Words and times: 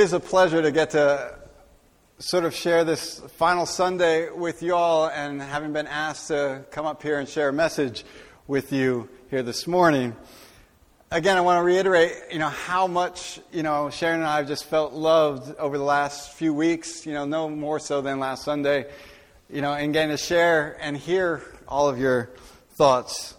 it 0.00 0.04
is 0.04 0.12
a 0.14 0.20
pleasure 0.20 0.62
to 0.62 0.72
get 0.72 0.88
to 0.88 1.38
sort 2.18 2.46
of 2.46 2.54
share 2.54 2.84
this 2.84 3.20
final 3.36 3.66
Sunday 3.66 4.30
with 4.30 4.62
you 4.62 4.74
all 4.74 5.10
and 5.10 5.42
having 5.42 5.74
been 5.74 5.86
asked 5.86 6.28
to 6.28 6.64
come 6.70 6.86
up 6.86 7.02
here 7.02 7.18
and 7.18 7.28
share 7.28 7.50
a 7.50 7.52
message 7.52 8.02
with 8.46 8.72
you 8.72 9.10
here 9.28 9.42
this 9.42 9.66
morning. 9.66 10.16
Again, 11.10 11.36
I 11.36 11.42
want 11.42 11.58
to 11.58 11.62
reiterate, 11.62 12.14
you 12.32 12.38
know, 12.38 12.48
how 12.48 12.86
much, 12.86 13.40
you 13.52 13.62
know, 13.62 13.90
Sharon 13.90 14.20
and 14.20 14.26
I 14.26 14.38
have 14.38 14.48
just 14.48 14.64
felt 14.64 14.94
loved 14.94 15.54
over 15.58 15.76
the 15.76 15.84
last 15.84 16.32
few 16.32 16.54
weeks, 16.54 17.04
you 17.04 17.12
know, 17.12 17.26
no 17.26 17.50
more 17.50 17.78
so 17.78 18.00
than 18.00 18.18
last 18.18 18.42
Sunday, 18.42 18.86
you 19.50 19.60
know, 19.60 19.74
and 19.74 19.92
getting 19.92 20.16
to 20.16 20.22
share 20.22 20.78
and 20.80 20.96
hear 20.96 21.42
all 21.68 21.90
of 21.90 21.98
your 21.98 22.30
thoughts. 22.70 23.34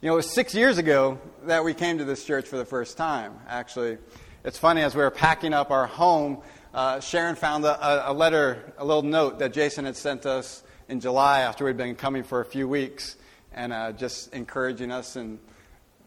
You 0.00 0.06
know, 0.06 0.12
it 0.12 0.18
was 0.18 0.32
six 0.32 0.54
years 0.54 0.78
ago 0.78 1.18
that 1.46 1.64
we 1.64 1.74
came 1.74 1.98
to 1.98 2.04
this 2.04 2.24
church 2.24 2.46
for 2.46 2.58
the 2.58 2.64
first 2.64 2.96
time, 2.96 3.34
actually. 3.48 3.98
It's 4.46 4.58
funny, 4.58 4.82
as 4.82 4.94
we 4.94 5.02
were 5.02 5.10
packing 5.10 5.52
up 5.52 5.72
our 5.72 5.88
home, 5.88 6.38
uh, 6.72 7.00
Sharon 7.00 7.34
found 7.34 7.64
a, 7.64 8.08
a, 8.08 8.12
letter, 8.12 8.72
a 8.78 8.84
little 8.84 9.02
note 9.02 9.40
that 9.40 9.52
Jason 9.52 9.86
had 9.86 9.96
sent 9.96 10.24
us 10.24 10.62
in 10.88 11.00
July 11.00 11.40
after 11.40 11.64
we'd 11.64 11.76
been 11.76 11.96
coming 11.96 12.22
for 12.22 12.42
a 12.42 12.44
few 12.44 12.68
weeks 12.68 13.16
and 13.52 13.72
uh, 13.72 13.90
just 13.90 14.32
encouraging 14.32 14.92
us 14.92 15.16
and 15.16 15.40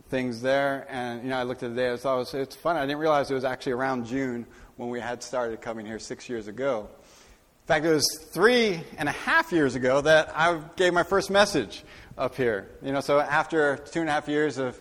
things 0.08 0.42
there. 0.42 0.88
And, 0.90 1.22
you 1.22 1.32
know, 1.32 1.38
I 1.38 1.44
looked 1.44 1.64
at 1.64 1.72
the 1.72 1.76
day, 1.76 1.92
I 1.92 1.98
thought 1.98 2.16
it 2.16 2.20
was, 2.20 2.34
it's 2.34 2.56
funny. 2.56 2.80
I 2.80 2.86
didn't 2.86 3.00
realize 3.00 3.30
it 3.30 3.34
was 3.34 3.44
actually 3.44 3.74
around 3.74 4.06
June 4.06 4.46
when 4.78 4.88
we 4.88 5.02
had 5.02 5.22
started 5.22 5.60
coming 5.60 5.86
here 5.86 6.00
six 6.00 6.30
years 6.30 6.48
ago. 6.48 6.88
In 6.94 7.68
fact, 7.68 7.84
it 7.84 7.92
was 7.92 8.08
three 8.32 8.80
and 8.98 9.10
a 9.10 9.12
half 9.12 9.52
years 9.52 9.76
ago 9.76 10.00
that 10.00 10.32
I 10.34 10.62
gave 10.78 10.94
my 10.94 11.04
first 11.04 11.30
message 11.30 11.84
up 12.18 12.38
here. 12.38 12.70
You 12.82 12.94
know, 12.94 13.02
so 13.02 13.20
after 13.20 13.76
two 13.76 14.00
and 14.00 14.08
a 14.08 14.14
half 14.14 14.30
years 14.30 14.60
of 14.60 14.80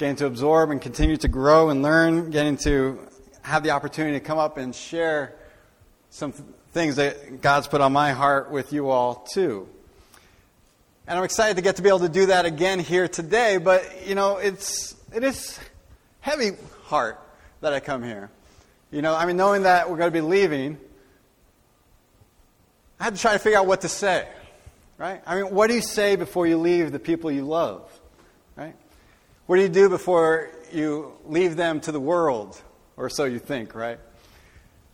getting 0.00 0.16
to 0.16 0.24
absorb 0.24 0.70
and 0.70 0.80
continue 0.80 1.18
to 1.18 1.28
grow 1.28 1.68
and 1.68 1.82
learn, 1.82 2.30
getting 2.30 2.56
to 2.56 2.98
have 3.42 3.62
the 3.62 3.70
opportunity 3.70 4.18
to 4.18 4.24
come 4.24 4.38
up 4.38 4.56
and 4.56 4.74
share 4.74 5.36
some 6.08 6.32
things 6.72 6.96
that 6.96 7.42
God's 7.42 7.68
put 7.68 7.82
on 7.82 7.92
my 7.92 8.12
heart 8.12 8.50
with 8.50 8.72
you 8.72 8.88
all, 8.88 9.16
too. 9.30 9.68
And 11.06 11.18
I'm 11.18 11.24
excited 11.24 11.56
to 11.56 11.62
get 11.62 11.76
to 11.76 11.82
be 11.82 11.90
able 11.90 11.98
to 11.98 12.08
do 12.08 12.26
that 12.26 12.46
again 12.46 12.78
here 12.78 13.08
today, 13.08 13.58
but, 13.58 14.06
you 14.06 14.14
know, 14.14 14.38
it's, 14.38 14.96
it 15.14 15.22
is 15.22 15.60
heavy 16.20 16.52
heart 16.84 17.20
that 17.60 17.74
I 17.74 17.80
come 17.80 18.02
here. 18.02 18.30
You 18.90 19.02
know, 19.02 19.14
I 19.14 19.26
mean, 19.26 19.36
knowing 19.36 19.64
that 19.64 19.90
we're 19.90 19.98
going 19.98 20.10
to 20.10 20.18
be 20.18 20.22
leaving, 20.22 20.78
I 22.98 23.04
had 23.04 23.16
to 23.16 23.20
try 23.20 23.34
to 23.34 23.38
figure 23.38 23.58
out 23.58 23.66
what 23.66 23.82
to 23.82 23.88
say, 23.90 24.26
right? 24.96 25.20
I 25.26 25.34
mean, 25.34 25.52
what 25.52 25.66
do 25.66 25.74
you 25.74 25.82
say 25.82 26.16
before 26.16 26.46
you 26.46 26.56
leave 26.56 26.90
the 26.90 26.98
people 26.98 27.30
you 27.30 27.44
love? 27.44 27.99
What 29.50 29.56
do 29.56 29.62
you 29.62 29.68
do 29.68 29.88
before 29.88 30.48
you 30.70 31.12
leave 31.26 31.56
them 31.56 31.80
to 31.80 31.90
the 31.90 31.98
world? 31.98 32.62
Or 32.96 33.10
so 33.10 33.24
you 33.24 33.40
think, 33.40 33.74
right? 33.74 33.98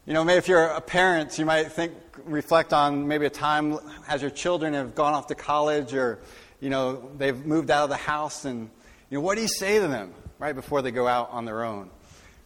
You 0.07 0.15
know, 0.15 0.25
maybe 0.25 0.39
if 0.39 0.49
you're 0.49 0.65
a 0.65 0.81
parent, 0.81 1.39
you 1.39 1.45
might 1.45 1.71
think, 1.71 1.93
reflect 2.25 2.73
on 2.73 3.07
maybe 3.07 3.27
a 3.27 3.31
time 3.31 3.79
as 4.09 4.23
your 4.23 4.31
children 4.31 4.73
have 4.73 4.95
gone 4.95 5.13
off 5.13 5.27
to 5.27 5.35
college 5.35 5.93
or, 5.93 6.21
you 6.59 6.71
know, 6.71 7.07
they've 7.19 7.37
moved 7.45 7.71
out 7.71 7.85
of 7.85 7.91
the 7.91 7.97
house 7.97 8.47
and, 8.47 8.71
you 9.11 9.19
know, 9.19 9.21
what 9.21 9.35
do 9.35 9.43
you 9.43 9.49
say 9.49 9.79
to 9.79 9.89
them, 9.89 10.15
right, 10.39 10.55
before 10.55 10.81
they 10.81 10.91
go 10.91 11.07
out 11.07 11.29
on 11.33 11.45
their 11.45 11.63
own, 11.63 11.91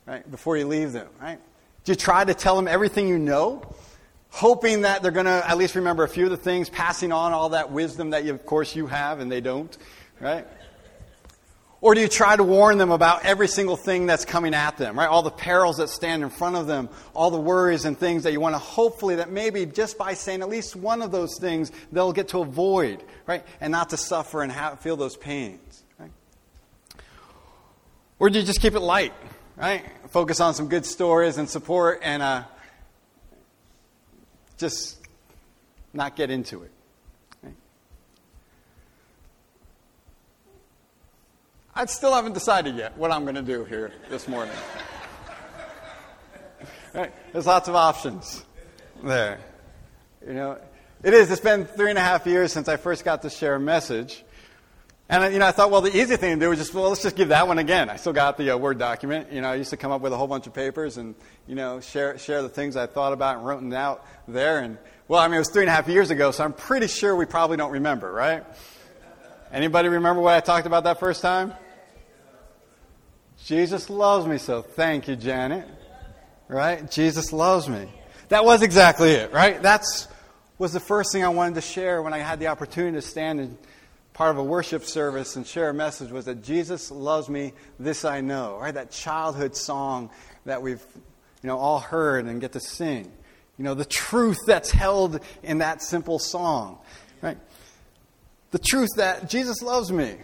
right, 0.04 0.28
before 0.28 0.56
you 0.56 0.66
leave 0.66 0.90
them, 0.90 1.06
right? 1.20 1.38
Do 1.84 1.92
you 1.92 1.96
try 1.96 2.24
to 2.24 2.34
tell 2.34 2.56
them 2.56 2.66
everything 2.66 3.06
you 3.06 3.20
know, 3.20 3.62
hoping 4.30 4.82
that 4.82 5.04
they're 5.04 5.12
going 5.12 5.26
to 5.26 5.48
at 5.48 5.56
least 5.56 5.76
remember 5.76 6.02
a 6.02 6.08
few 6.08 6.24
of 6.24 6.30
the 6.32 6.36
things, 6.36 6.68
passing 6.68 7.12
on 7.12 7.32
all 7.32 7.50
that 7.50 7.70
wisdom 7.70 8.10
that, 8.10 8.24
you, 8.24 8.32
of 8.32 8.44
course, 8.46 8.74
you 8.74 8.88
have 8.88 9.20
and 9.20 9.30
they 9.30 9.40
don't, 9.40 9.78
right? 10.18 10.44
Or 11.82 11.94
do 11.94 12.02
you 12.02 12.08
try 12.08 12.36
to 12.36 12.44
warn 12.44 12.76
them 12.76 12.90
about 12.90 13.24
every 13.24 13.48
single 13.48 13.76
thing 13.76 14.04
that's 14.04 14.26
coming 14.26 14.52
at 14.52 14.76
them, 14.76 14.98
right? 14.98 15.08
All 15.08 15.22
the 15.22 15.30
perils 15.30 15.78
that 15.78 15.88
stand 15.88 16.22
in 16.22 16.28
front 16.28 16.56
of 16.56 16.66
them, 16.66 16.90
all 17.14 17.30
the 17.30 17.40
worries 17.40 17.86
and 17.86 17.98
things 17.98 18.24
that 18.24 18.32
you 18.32 18.40
want 18.40 18.54
to 18.54 18.58
hopefully 18.58 19.16
that 19.16 19.30
maybe 19.30 19.64
just 19.64 19.96
by 19.96 20.12
saying 20.12 20.42
at 20.42 20.50
least 20.50 20.76
one 20.76 21.00
of 21.00 21.10
those 21.10 21.38
things, 21.38 21.72
they'll 21.90 22.12
get 22.12 22.28
to 22.28 22.40
avoid, 22.40 23.02
right? 23.26 23.44
And 23.62 23.72
not 23.72 23.90
to 23.90 23.96
suffer 23.96 24.42
and 24.42 24.52
have, 24.52 24.80
feel 24.80 24.96
those 24.96 25.16
pains, 25.16 25.82
right? 25.98 26.10
Or 28.18 28.28
do 28.28 28.38
you 28.38 28.44
just 28.44 28.60
keep 28.60 28.74
it 28.74 28.80
light, 28.80 29.14
right? 29.56 29.82
Focus 30.10 30.38
on 30.40 30.52
some 30.52 30.68
good 30.68 30.84
stories 30.84 31.38
and 31.38 31.48
support 31.48 32.00
and 32.02 32.22
uh, 32.22 32.42
just 34.58 34.98
not 35.94 36.14
get 36.14 36.30
into 36.30 36.62
it. 36.62 36.72
I 41.80 41.86
still 41.86 42.12
haven't 42.12 42.34
decided 42.34 42.76
yet 42.76 42.98
what 42.98 43.10
I'm 43.10 43.22
going 43.22 43.36
to 43.36 43.42
do 43.42 43.64
here 43.64 43.90
this 44.10 44.28
morning. 44.28 44.54
right? 46.94 47.10
There's 47.32 47.46
lots 47.46 47.68
of 47.68 47.74
options 47.74 48.44
there. 49.02 49.40
You 50.26 50.34
know, 50.34 50.58
it 51.02 51.14
is. 51.14 51.30
It's 51.30 51.40
been 51.40 51.64
three 51.64 51.88
and 51.88 51.98
a 51.98 52.02
half 52.02 52.26
years 52.26 52.52
since 52.52 52.68
I 52.68 52.76
first 52.76 53.02
got 53.02 53.22
to 53.22 53.30
share 53.30 53.54
a 53.54 53.60
message. 53.60 54.22
And, 55.08 55.32
you 55.32 55.38
know, 55.38 55.46
I 55.46 55.52
thought, 55.52 55.70
well, 55.70 55.80
the 55.80 55.98
easy 55.98 56.16
thing 56.16 56.38
to 56.38 56.44
do 56.44 56.50
was 56.50 56.58
just, 56.58 56.74
well, 56.74 56.90
let's 56.90 57.02
just 57.02 57.16
give 57.16 57.28
that 57.28 57.48
one 57.48 57.56
again. 57.56 57.88
I 57.88 57.96
still 57.96 58.12
got 58.12 58.36
the 58.36 58.50
uh, 58.50 58.58
Word 58.58 58.78
document. 58.78 59.32
You 59.32 59.40
know, 59.40 59.48
I 59.48 59.54
used 59.54 59.70
to 59.70 59.78
come 59.78 59.90
up 59.90 60.02
with 60.02 60.12
a 60.12 60.18
whole 60.18 60.26
bunch 60.26 60.46
of 60.46 60.52
papers 60.52 60.98
and, 60.98 61.14
you 61.46 61.54
know, 61.54 61.80
share, 61.80 62.18
share 62.18 62.42
the 62.42 62.50
things 62.50 62.76
I 62.76 62.88
thought 62.88 63.14
about 63.14 63.38
and 63.38 63.46
wrote 63.46 63.62
them 63.62 63.72
out 63.72 64.04
there. 64.28 64.58
And, 64.58 64.76
well, 65.08 65.18
I 65.18 65.28
mean, 65.28 65.36
it 65.36 65.38
was 65.38 65.48
three 65.48 65.62
and 65.62 65.70
a 65.70 65.72
half 65.72 65.88
years 65.88 66.10
ago, 66.10 66.30
so 66.30 66.44
I'm 66.44 66.52
pretty 66.52 66.88
sure 66.88 67.16
we 67.16 67.24
probably 67.24 67.56
don't 67.56 67.72
remember, 67.72 68.12
right? 68.12 68.44
Anybody 69.50 69.88
remember 69.88 70.20
what 70.20 70.34
I 70.34 70.40
talked 70.40 70.66
about 70.66 70.84
that 70.84 71.00
first 71.00 71.22
time? 71.22 71.54
Jesus 73.50 73.90
loves 73.90 74.28
me 74.28 74.38
so. 74.38 74.62
Thank 74.62 75.08
you, 75.08 75.16
Janet. 75.16 75.66
Right? 76.46 76.88
Jesus 76.88 77.32
loves 77.32 77.68
me. 77.68 77.88
That 78.28 78.44
was 78.44 78.62
exactly 78.62 79.10
it, 79.10 79.32
right? 79.32 79.60
That's 79.60 80.06
was 80.56 80.72
the 80.72 80.78
first 80.78 81.10
thing 81.12 81.24
I 81.24 81.30
wanted 81.30 81.56
to 81.56 81.60
share 81.60 82.00
when 82.00 82.14
I 82.14 82.18
had 82.18 82.38
the 82.38 82.46
opportunity 82.46 82.96
to 82.96 83.02
stand 83.02 83.40
in 83.40 83.58
part 84.12 84.30
of 84.30 84.38
a 84.38 84.44
worship 84.44 84.84
service 84.84 85.34
and 85.34 85.44
share 85.44 85.68
a 85.68 85.74
message 85.74 86.12
was 86.12 86.26
that 86.26 86.44
Jesus 86.44 86.92
loves 86.92 87.28
me, 87.28 87.52
this 87.80 88.04
I 88.04 88.20
know. 88.20 88.56
Right? 88.60 88.72
That 88.72 88.92
childhood 88.92 89.56
song 89.56 90.10
that 90.44 90.62
we've 90.62 90.84
you 91.42 91.48
know 91.48 91.58
all 91.58 91.80
heard 91.80 92.26
and 92.26 92.40
get 92.40 92.52
to 92.52 92.60
sing. 92.60 93.10
You 93.58 93.64
know, 93.64 93.74
the 93.74 93.84
truth 93.84 94.38
that's 94.46 94.70
held 94.70 95.18
in 95.42 95.58
that 95.58 95.82
simple 95.82 96.20
song. 96.20 96.78
Right? 97.20 97.38
The 98.52 98.60
truth 98.60 98.90
that 98.94 99.28
Jesus 99.28 99.60
loves 99.60 99.90
me. 99.90 100.18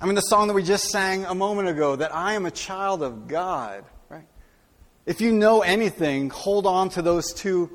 I 0.00 0.06
mean, 0.06 0.14
the 0.14 0.22
song 0.22 0.48
that 0.48 0.54
we 0.54 0.62
just 0.62 0.90
sang 0.90 1.24
a 1.24 1.34
moment 1.34 1.68
ago, 1.68 1.96
that 1.96 2.14
I 2.14 2.34
am 2.34 2.46
a 2.46 2.50
child 2.50 3.02
of 3.02 3.28
God, 3.28 3.84
right? 4.08 4.26
If 5.06 5.20
you 5.20 5.32
know 5.32 5.62
anything, 5.62 6.30
hold 6.30 6.66
on 6.66 6.88
to 6.90 7.02
those 7.02 7.32
two 7.32 7.70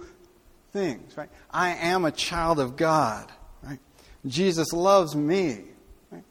things, 0.71 1.17
right? 1.17 1.29
I 1.49 1.75
am 1.75 2.05
a 2.05 2.11
child 2.11 2.59
of 2.59 2.75
God, 2.75 3.31
right? 3.63 3.79
Jesus 4.27 4.73
loves 4.73 5.15
me. 5.15 5.61
Right? 6.11 6.23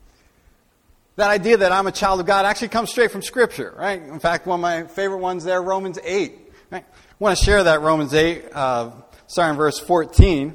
That 1.17 1.31
idea 1.31 1.57
that 1.59 1.73
I'm 1.73 1.87
a 1.87 1.93
child 1.93 2.21
of 2.21 2.27
God 2.27 2.45
actually 2.45 2.69
comes 2.69 2.91
straight 2.91 3.11
from 3.11 3.23
Scripture, 3.23 3.75
right? 3.77 4.01
In 4.01 4.21
fact, 4.21 4.47
one 4.47 4.61
of 4.61 4.63
my 4.63 4.85
favorite 4.85 5.19
ones 5.19 5.45
there, 5.45 5.61
Romans 5.63 5.99
8. 6.05 6.39
Right? 6.71 6.85
I 6.85 7.15
want 7.19 7.37
to 7.37 7.45
share 7.45 7.65
that, 7.65 7.81
Romans 7.81 8.15
8, 8.15 8.45
uh, 8.53 8.91
starting 9.27 9.57
verse 9.57 9.79
14. 9.79 10.55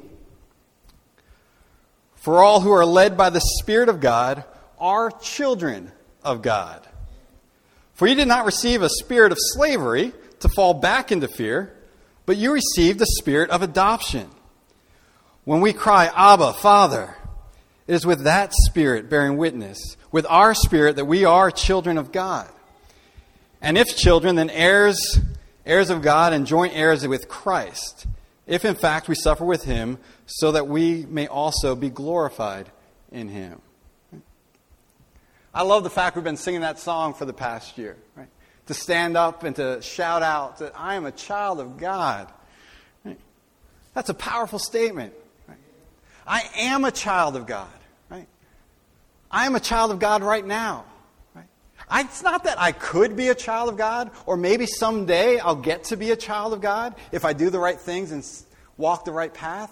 For 2.14 2.42
all 2.42 2.60
who 2.60 2.70
are 2.70 2.86
led 2.86 3.18
by 3.18 3.28
the 3.28 3.40
Spirit 3.60 3.90
of 3.90 4.00
God 4.00 4.44
are 4.78 5.10
children 5.10 5.92
of 6.22 6.42
God. 6.42 6.86
For 7.94 8.06
you 8.06 8.14
did 8.14 8.28
not 8.28 8.44
receive 8.44 8.82
a 8.82 8.88
spirit 8.88 9.32
of 9.32 9.38
slavery 9.40 10.12
to 10.40 10.48
fall 10.48 10.74
back 10.74 11.12
into 11.12 11.28
fear, 11.28 11.74
but 12.26 12.36
you 12.36 12.52
received 12.52 12.98
the 12.98 13.06
spirit 13.06 13.50
of 13.50 13.62
adoption. 13.62 14.28
When 15.44 15.60
we 15.60 15.72
cry, 15.72 16.10
Abba, 16.14 16.54
Father, 16.54 17.16
it 17.86 17.94
is 17.94 18.06
with 18.06 18.24
that 18.24 18.52
spirit 18.52 19.10
bearing 19.10 19.36
witness, 19.36 19.96
with 20.10 20.26
our 20.28 20.54
spirit, 20.54 20.96
that 20.96 21.04
we 21.04 21.24
are 21.24 21.50
children 21.50 21.98
of 21.98 22.12
God. 22.12 22.48
And 23.60 23.78
if 23.78 23.96
children, 23.96 24.36
then 24.36 24.50
heirs, 24.50 25.20
heirs 25.66 25.90
of 25.90 26.02
God 26.02 26.32
and 26.32 26.46
joint 26.46 26.74
heirs 26.74 27.06
with 27.06 27.28
Christ, 27.28 28.06
if 28.46 28.64
in 28.64 28.74
fact 28.74 29.08
we 29.08 29.14
suffer 29.14 29.44
with 29.44 29.64
him, 29.64 29.98
so 30.26 30.52
that 30.52 30.66
we 30.66 31.06
may 31.06 31.26
also 31.26 31.74
be 31.74 31.90
glorified 31.90 32.70
in 33.12 33.28
him. 33.28 33.60
I 35.54 35.62
love 35.62 35.84
the 35.84 35.90
fact 35.90 36.16
we've 36.16 36.24
been 36.24 36.36
singing 36.36 36.62
that 36.62 36.78
song 36.78 37.14
for 37.14 37.24
the 37.24 37.32
past 37.32 37.78
year, 37.78 37.96
right? 38.16 38.28
To 38.66 38.74
stand 38.74 39.16
up 39.16 39.44
and 39.44 39.54
to 39.56 39.80
shout 39.82 40.22
out 40.22 40.58
that 40.58 40.72
I 40.74 40.96
am 40.96 41.06
a 41.06 41.12
child 41.12 41.60
of 41.60 41.76
God. 41.76 42.28
Right? 43.04 43.18
That's 43.94 44.08
a 44.08 44.14
powerful 44.14 44.58
statement. 44.58 45.14
Right? 45.46 45.58
I 46.26 46.42
am 46.56 46.84
a 46.84 46.90
child 46.90 47.36
of 47.36 47.46
God. 47.46 47.68
Right? 48.10 48.26
I 49.30 49.46
am 49.46 49.54
a 49.54 49.60
child 49.60 49.92
of 49.92 49.98
God 50.00 50.22
right 50.22 50.44
now. 50.44 50.86
I, 51.88 52.00
it's 52.00 52.22
not 52.22 52.44
that 52.44 52.58
I 52.58 52.72
could 52.72 53.16
be 53.16 53.28
a 53.28 53.34
child 53.34 53.68
of 53.68 53.76
God, 53.76 54.10
or 54.26 54.36
maybe 54.36 54.66
someday 54.66 55.38
I'll 55.38 55.54
get 55.54 55.84
to 55.84 55.96
be 55.96 56.10
a 56.10 56.16
child 56.16 56.52
of 56.52 56.60
God 56.60 56.94
if 57.12 57.24
I 57.24 57.32
do 57.32 57.50
the 57.50 57.58
right 57.58 57.78
things 57.78 58.10
and 58.10 58.26
walk 58.76 59.04
the 59.04 59.12
right 59.12 59.32
path. 59.32 59.70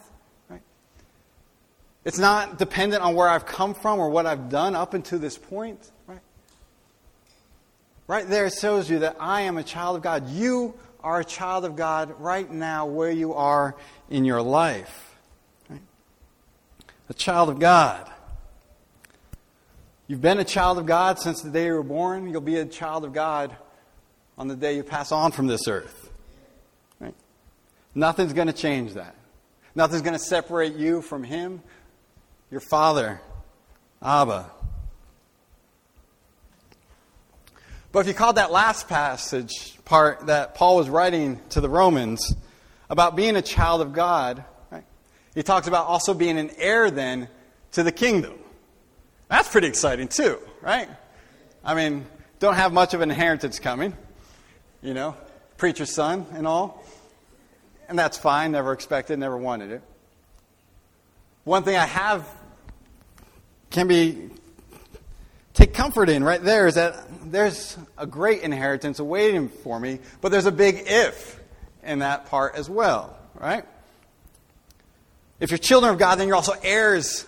It's 2.04 2.18
not 2.18 2.58
dependent 2.58 3.02
on 3.02 3.14
where 3.14 3.28
I've 3.28 3.46
come 3.46 3.74
from 3.74 4.00
or 4.00 4.10
what 4.10 4.26
I've 4.26 4.48
done 4.48 4.74
up 4.74 4.94
until 4.94 5.18
this 5.18 5.38
point. 5.38 5.90
Right? 6.06 6.20
Right 8.08 8.28
there 8.28 8.46
it 8.46 8.54
shows 8.54 8.90
you 8.90 9.00
that 9.00 9.16
I 9.20 9.42
am 9.42 9.56
a 9.56 9.62
child 9.62 9.96
of 9.96 10.02
God. 10.02 10.28
You 10.28 10.74
are 11.02 11.20
a 11.20 11.24
child 11.24 11.64
of 11.64 11.76
God 11.76 12.14
right 12.18 12.50
now 12.50 12.86
where 12.86 13.10
you 13.10 13.34
are 13.34 13.76
in 14.10 14.24
your 14.24 14.42
life. 14.42 15.16
Right? 15.68 15.80
A 17.08 17.14
child 17.14 17.48
of 17.48 17.58
God. 17.58 18.08
You've 20.08 20.20
been 20.20 20.38
a 20.38 20.44
child 20.44 20.78
of 20.78 20.86
God 20.86 21.18
since 21.18 21.40
the 21.40 21.50
day 21.50 21.66
you 21.66 21.74
were 21.74 21.82
born. 21.82 22.28
You'll 22.28 22.40
be 22.40 22.56
a 22.56 22.66
child 22.66 23.04
of 23.04 23.12
God 23.12 23.56
on 24.36 24.48
the 24.48 24.56
day 24.56 24.74
you 24.74 24.82
pass 24.82 25.12
on 25.12 25.32
from 25.32 25.46
this 25.46 25.68
earth. 25.68 26.10
Right? 26.98 27.14
Nothing's 27.94 28.32
going 28.32 28.48
to 28.48 28.52
change 28.52 28.94
that. 28.94 29.14
Nothing's 29.74 30.02
going 30.02 30.12
to 30.12 30.18
separate 30.18 30.74
you 30.74 31.00
from 31.00 31.24
Him, 31.24 31.62
your 32.52 32.60
Father, 32.60 33.18
Abba. 34.02 34.50
But 37.90 38.00
if 38.00 38.08
you 38.08 38.12
caught 38.12 38.34
that 38.34 38.52
last 38.52 38.88
passage 38.88 39.78
part 39.86 40.26
that 40.26 40.54
Paul 40.54 40.76
was 40.76 40.90
writing 40.90 41.40
to 41.50 41.62
the 41.62 41.70
Romans 41.70 42.34
about 42.90 43.16
being 43.16 43.36
a 43.36 43.42
child 43.42 43.80
of 43.80 43.94
God, 43.94 44.44
right, 44.70 44.84
he 45.34 45.42
talks 45.42 45.66
about 45.66 45.86
also 45.86 46.12
being 46.12 46.38
an 46.38 46.50
heir 46.58 46.90
then 46.90 47.28
to 47.72 47.82
the 47.82 47.90
kingdom. 47.90 48.34
That's 49.28 49.48
pretty 49.48 49.68
exciting 49.68 50.08
too, 50.08 50.38
right? 50.60 50.90
I 51.64 51.74
mean, 51.74 52.04
don't 52.38 52.54
have 52.54 52.70
much 52.70 52.92
of 52.92 53.00
an 53.00 53.10
inheritance 53.10 53.60
coming, 53.60 53.96
you 54.82 54.92
know, 54.92 55.16
preacher's 55.56 55.90
son 55.90 56.26
and 56.34 56.46
all. 56.46 56.84
And 57.88 57.98
that's 57.98 58.18
fine, 58.18 58.52
never 58.52 58.74
expected, 58.74 59.18
never 59.18 59.38
wanted 59.38 59.70
it. 59.70 59.82
One 61.44 61.62
thing 61.62 61.76
I 61.76 61.86
have 61.86 62.28
can 63.72 63.88
be 63.88 64.30
take 65.54 65.74
comfort 65.74 66.08
in 66.08 66.22
right 66.22 66.42
there 66.42 66.66
is 66.66 66.74
that 66.74 66.94
there's 67.24 67.76
a 67.98 68.06
great 68.06 68.42
inheritance 68.42 68.98
awaiting 68.98 69.48
for 69.48 69.78
me, 69.78 69.98
but 70.20 70.30
there's 70.30 70.46
a 70.46 70.52
big 70.52 70.84
if 70.86 71.40
in 71.82 72.00
that 72.00 72.26
part 72.26 72.54
as 72.54 72.70
well, 72.70 73.16
right? 73.34 73.64
If 75.40 75.50
you're 75.50 75.58
children 75.58 75.92
of 75.92 75.98
God, 75.98 76.16
then 76.16 76.28
you're 76.28 76.36
also 76.36 76.54
heirs. 76.62 77.26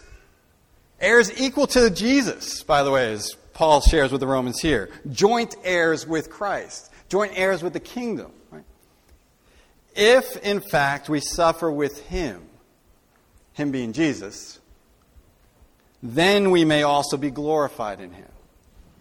Heirs 1.00 1.40
equal 1.40 1.66
to 1.68 1.90
Jesus, 1.90 2.62
by 2.62 2.82
the 2.82 2.90
way, 2.90 3.12
as 3.12 3.34
Paul 3.54 3.80
shares 3.80 4.12
with 4.12 4.20
the 4.20 4.26
Romans 4.26 4.60
here. 4.60 4.90
Joint 5.10 5.56
heirs 5.64 6.06
with 6.06 6.30
Christ, 6.30 6.92
joint 7.08 7.32
heirs 7.34 7.62
with 7.62 7.72
the 7.72 7.80
kingdom. 7.80 8.30
Right? 8.50 8.64
If, 9.96 10.36
in 10.44 10.60
fact, 10.60 11.08
we 11.08 11.20
suffer 11.20 11.70
with 11.70 12.00
him, 12.06 12.42
him 13.54 13.72
being 13.72 13.92
Jesus, 13.92 14.60
then 16.04 16.50
we 16.50 16.66
may 16.66 16.82
also 16.82 17.16
be 17.16 17.30
glorified 17.30 17.98
in 17.98 18.12
him. 18.12 18.28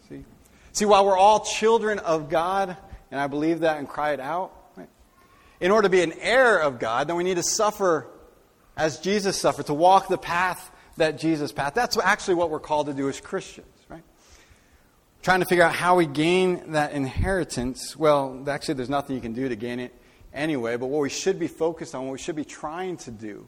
See? 0.08 0.24
See, 0.72 0.86
while 0.86 1.06
we're 1.06 1.18
all 1.18 1.42
children 1.42 2.00
of 2.00 2.30
God, 2.30 2.78
and 3.12 3.20
I 3.20 3.28
believe 3.28 3.60
that 3.60 3.78
and 3.78 3.90
cry 3.90 4.14
it 4.14 4.22
out, 4.22 4.54
right? 4.78 4.88
in 5.60 5.70
order 5.70 5.88
to 5.88 5.90
be 5.90 6.02
an 6.02 6.14
heir 6.14 6.58
of 6.60 6.80
God, 6.80 7.10
then 7.10 7.18
we 7.18 7.26
need 7.26 7.36
to 7.36 7.44
suffer 7.44 8.08
as 8.78 9.00
Jesus 9.00 9.40
suffered, 9.40 9.66
to 9.66 9.74
walk 9.74 10.08
the 10.08 10.18
path 10.18 10.72
that 10.96 11.20
Jesus 11.20 11.52
path. 11.52 11.74
That's 11.74 11.98
actually 11.98 12.36
what 12.36 12.50
we're 12.50 12.62
called 12.62 12.88
to 12.88 12.94
do 12.94 13.10
as 13.10 13.20
Christians, 13.20 13.68
right? 13.90 14.02
Trying 15.22 15.42
to 15.42 15.46
figure 15.46 15.66
out 15.66 15.76
how 15.76 15.98
we 15.98 16.06
gain 16.06 16.72
that 16.72 16.94
inheritance. 16.94 17.98
Well, 17.98 18.46
actually, 18.48 18.76
there's 18.76 18.90
nothing 18.90 19.18
you 19.18 19.22
can 19.22 19.34
do 19.34 19.50
to 19.50 19.58
gain 19.58 19.82
it 19.82 19.94
anyway, 20.34 20.78
but 20.78 20.86
what 20.86 21.02
we 21.02 21.10
should 21.10 21.38
be 21.38 21.48
focused 21.48 21.94
on, 21.94 22.06
what 22.06 22.14
we 22.14 22.18
should 22.18 22.38
be 22.38 22.46
trying 22.46 22.96
to 22.98 23.12
do, 23.12 23.46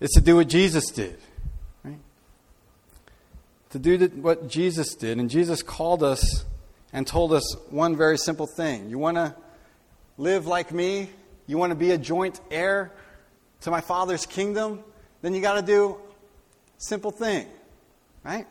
is 0.00 0.10
to 0.10 0.20
do 0.20 0.36
what 0.36 0.48
Jesus 0.48 0.90
did 0.90 1.16
to 3.74 3.80
do 3.80 4.06
what 4.22 4.46
Jesus 4.48 4.94
did. 4.94 5.18
And 5.18 5.28
Jesus 5.28 5.60
called 5.60 6.04
us 6.04 6.44
and 6.92 7.04
told 7.04 7.32
us 7.32 7.56
one 7.70 7.96
very 7.96 8.16
simple 8.16 8.46
thing. 8.46 8.88
You 8.88 9.00
want 9.00 9.16
to 9.16 9.34
live 10.16 10.46
like 10.46 10.70
me? 10.70 11.10
You 11.48 11.58
want 11.58 11.72
to 11.72 11.74
be 11.74 11.90
a 11.90 11.98
joint 11.98 12.40
heir 12.52 12.92
to 13.62 13.72
my 13.72 13.80
Father's 13.80 14.26
kingdom? 14.26 14.84
Then 15.22 15.34
you 15.34 15.40
got 15.40 15.54
to 15.54 15.62
do 15.66 15.96
simple 16.78 17.10
thing, 17.10 17.48
right? 18.22 18.46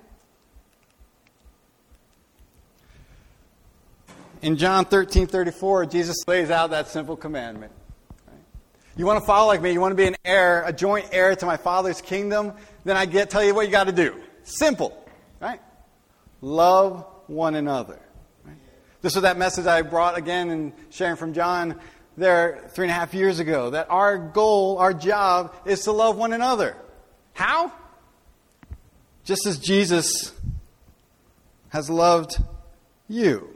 In 4.42 4.58
John 4.58 4.84
13 4.84 5.28
34, 5.28 5.86
Jesus 5.86 6.18
lays 6.28 6.52
out 6.52 6.72
that 6.72 6.90
simple 6.90 7.16
commandment. 7.16 7.72
You 8.98 9.06
want 9.06 9.22
to 9.22 9.26
follow 9.26 9.48
like 9.48 9.62
me? 9.62 9.72
You 9.72 9.80
want 9.80 9.94
to 9.94 9.96
be 9.96 10.06
an 10.06 10.18
heir, 10.26 10.66
a 10.66 10.74
joint 10.74 11.08
heir 11.14 11.34
to 11.34 11.46
my 11.46 11.56
Father's 11.56 12.02
kingdom? 12.02 12.52
Then 12.84 12.98
I 12.98 13.06
get 13.06 13.30
tell 13.30 13.42
you 13.42 13.56
what 13.56 13.68
you 13.68 13.72
got 13.72 13.86
to 13.86 13.94
do. 13.94 14.20
Simple. 14.44 15.00
Right? 16.44 16.50
Love 16.50 17.06
one 17.28 17.56
another. 17.56 18.00
Right? 18.46 18.58
This 19.02 19.16
was 19.16 19.24
that 19.24 19.38
message 19.38 19.66
I 19.66 19.82
brought 19.82 20.18
again 20.18 20.50
and 20.50 20.74
sharing 20.90 21.16
from 21.16 21.34
John 21.34 21.80
there 22.18 22.70
three 22.74 22.86
and 22.86 22.92
a 22.92 22.94
half 22.94 23.14
years 23.14 23.40
ago 23.40 23.72
that 23.72 23.90
our 23.90 24.18
goal, 24.18 24.78
our 24.78 24.94
job, 24.94 25.56
is 25.66 25.82
to 25.86 25.92
love 25.92 26.18
one 26.18 26.34
another. 26.34 26.76
How? 27.34 27.72
Just 29.24 29.48
as 29.48 29.58
Jesus 29.58 30.34
has 31.70 31.90
loved 31.90 32.38
you. 33.08 33.50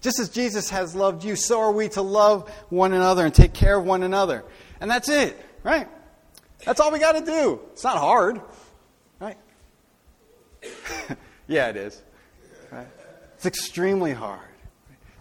Just 0.00 0.18
as 0.18 0.30
Jesus 0.30 0.70
has 0.70 0.94
loved 0.94 1.24
you, 1.24 1.36
so 1.36 1.60
are 1.60 1.72
we 1.72 1.88
to 1.90 2.02
love 2.02 2.48
one 2.70 2.92
another 2.92 3.26
and 3.26 3.34
take 3.34 3.52
care 3.52 3.76
of 3.76 3.84
one 3.84 4.02
another. 4.02 4.44
And 4.80 4.90
that's 4.90 5.08
it, 5.08 5.36
right? 5.62 5.88
That's 6.64 6.80
all 6.80 6.90
we 6.90 6.98
got 6.98 7.12
to 7.12 7.24
do. 7.24 7.60
It's 7.72 7.84
not 7.84 7.98
hard. 7.98 8.40
yeah, 11.52 11.68
it 11.68 11.76
is. 11.76 12.02
Right? 12.70 12.86
It's 13.36 13.46
extremely 13.46 14.12
hard. 14.12 14.40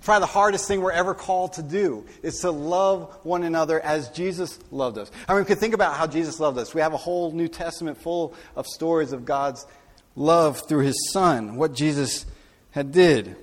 Probably 0.04 0.22
the 0.22 0.28
hardest 0.28 0.68
thing 0.68 0.81
we're 0.81 0.92
ever 0.92 1.13
called 1.13 1.54
to 1.54 1.63
do 1.63 2.06
is 2.24 2.39
to 2.39 2.50
love 2.50 3.16
one 3.24 3.44
another 3.44 3.80
as 3.80 4.10
Jesus 4.10 4.57
loved 4.72 4.97
us. 4.97 5.11
I 5.28 5.33
mean, 5.33 5.44
we 5.44 5.45
could 5.45 5.59
think 5.59 5.76
about 5.76 5.95
how 5.95 6.07
Jesus 6.07 6.40
loved 6.40 6.57
us. 6.57 6.73
We 6.73 6.81
have 6.81 6.94
a 6.94 6.97
whole 6.97 7.31
New 7.31 7.47
Testament 7.47 8.00
full 8.02 8.33
of 8.56 8.66
stories 8.66 9.11
of 9.11 9.26
God's 9.26 9.68
love 10.16 10.68
through 10.68 10.85
his 10.85 11.11
son, 11.11 11.56
what 11.56 11.73
Jesus 11.73 12.26
had 12.71 12.92
did, 12.92 13.35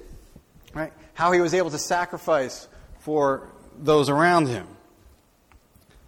right? 0.75 0.93
How 1.15 1.31
he 1.31 1.41
was 1.41 1.55
able 1.55 1.71
to 1.71 1.79
sacrifice 1.79 2.67
for 3.01 3.53
those 3.79 4.09
around 4.09 4.49
him. 4.49 4.67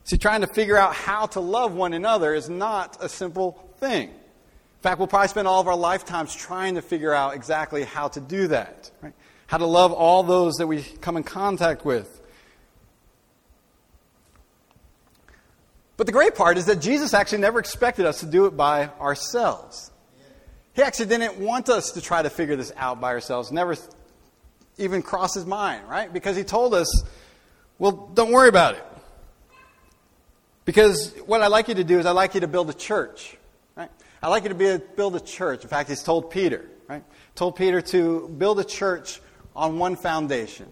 See, 0.04 0.18
trying 0.18 0.40
to 0.40 0.48
figure 0.48 0.76
out 0.76 0.94
how 0.94 1.26
to 1.26 1.40
love 1.40 1.72
one 1.74 1.92
another 1.92 2.34
is 2.34 2.50
not 2.50 2.96
a 3.00 3.08
simple 3.08 3.70
thing. 3.78 4.10
In 4.80 4.82
fact, 4.82 4.98
we'll 4.98 5.08
probably 5.08 5.28
spend 5.28 5.46
all 5.46 5.60
of 5.60 5.68
our 5.68 5.76
lifetimes 5.76 6.34
trying 6.34 6.76
to 6.76 6.80
figure 6.80 7.12
out 7.12 7.34
exactly 7.34 7.84
how 7.84 8.08
to 8.08 8.18
do 8.18 8.46
that, 8.46 8.90
right? 9.02 9.12
How 9.46 9.58
to 9.58 9.66
love 9.66 9.92
all 9.92 10.22
those 10.22 10.54
that 10.54 10.66
we 10.66 10.82
come 10.82 11.18
in 11.18 11.22
contact 11.22 11.84
with. 11.84 12.18
But 15.98 16.06
the 16.06 16.14
great 16.14 16.34
part 16.34 16.56
is 16.56 16.64
that 16.64 16.80
Jesus 16.80 17.12
actually 17.12 17.42
never 17.42 17.58
expected 17.58 18.06
us 18.06 18.20
to 18.20 18.26
do 18.26 18.46
it 18.46 18.56
by 18.56 18.86
ourselves. 18.98 19.90
He 20.72 20.80
actually 20.80 21.06
didn't 21.06 21.36
want 21.36 21.68
us 21.68 21.92
to 21.92 22.00
try 22.00 22.22
to 22.22 22.30
figure 22.30 22.56
this 22.56 22.72
out 22.74 23.02
by 23.02 23.12
ourselves. 23.12 23.52
Never 23.52 23.76
even 24.78 25.02
crossed 25.02 25.34
his 25.34 25.44
mind, 25.44 25.86
right? 25.90 26.10
Because 26.10 26.38
he 26.38 26.42
told 26.42 26.72
us, 26.72 27.04
well, 27.78 28.10
don't 28.14 28.32
worry 28.32 28.48
about 28.48 28.76
it. 28.76 28.84
Because 30.64 31.12
what 31.26 31.42
I'd 31.42 31.48
like 31.48 31.68
you 31.68 31.74
to 31.74 31.84
do 31.84 31.98
is 31.98 32.06
I'd 32.06 32.12
like 32.12 32.32
you 32.32 32.40
to 32.40 32.48
build 32.48 32.70
a 32.70 32.74
church. 32.74 33.36
I'd 34.22 34.28
like 34.28 34.42
you 34.42 34.50
to 34.50 34.54
be, 34.54 34.76
build 34.96 35.16
a 35.16 35.20
church. 35.20 35.62
In 35.62 35.68
fact, 35.68 35.88
he's 35.88 36.02
told 36.02 36.30
Peter, 36.30 36.68
right? 36.88 37.02
Told 37.34 37.56
Peter 37.56 37.80
to 37.80 38.28
build 38.28 38.60
a 38.60 38.64
church 38.64 39.20
on 39.56 39.78
one 39.78 39.96
foundation. 39.96 40.66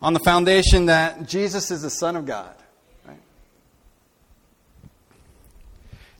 On 0.00 0.12
the 0.14 0.20
foundation 0.20 0.86
that 0.86 1.28
Jesus 1.28 1.70
is 1.70 1.82
the 1.82 1.90
Son 1.90 2.16
of 2.16 2.26
God. 2.26 2.54
Right? 3.06 3.18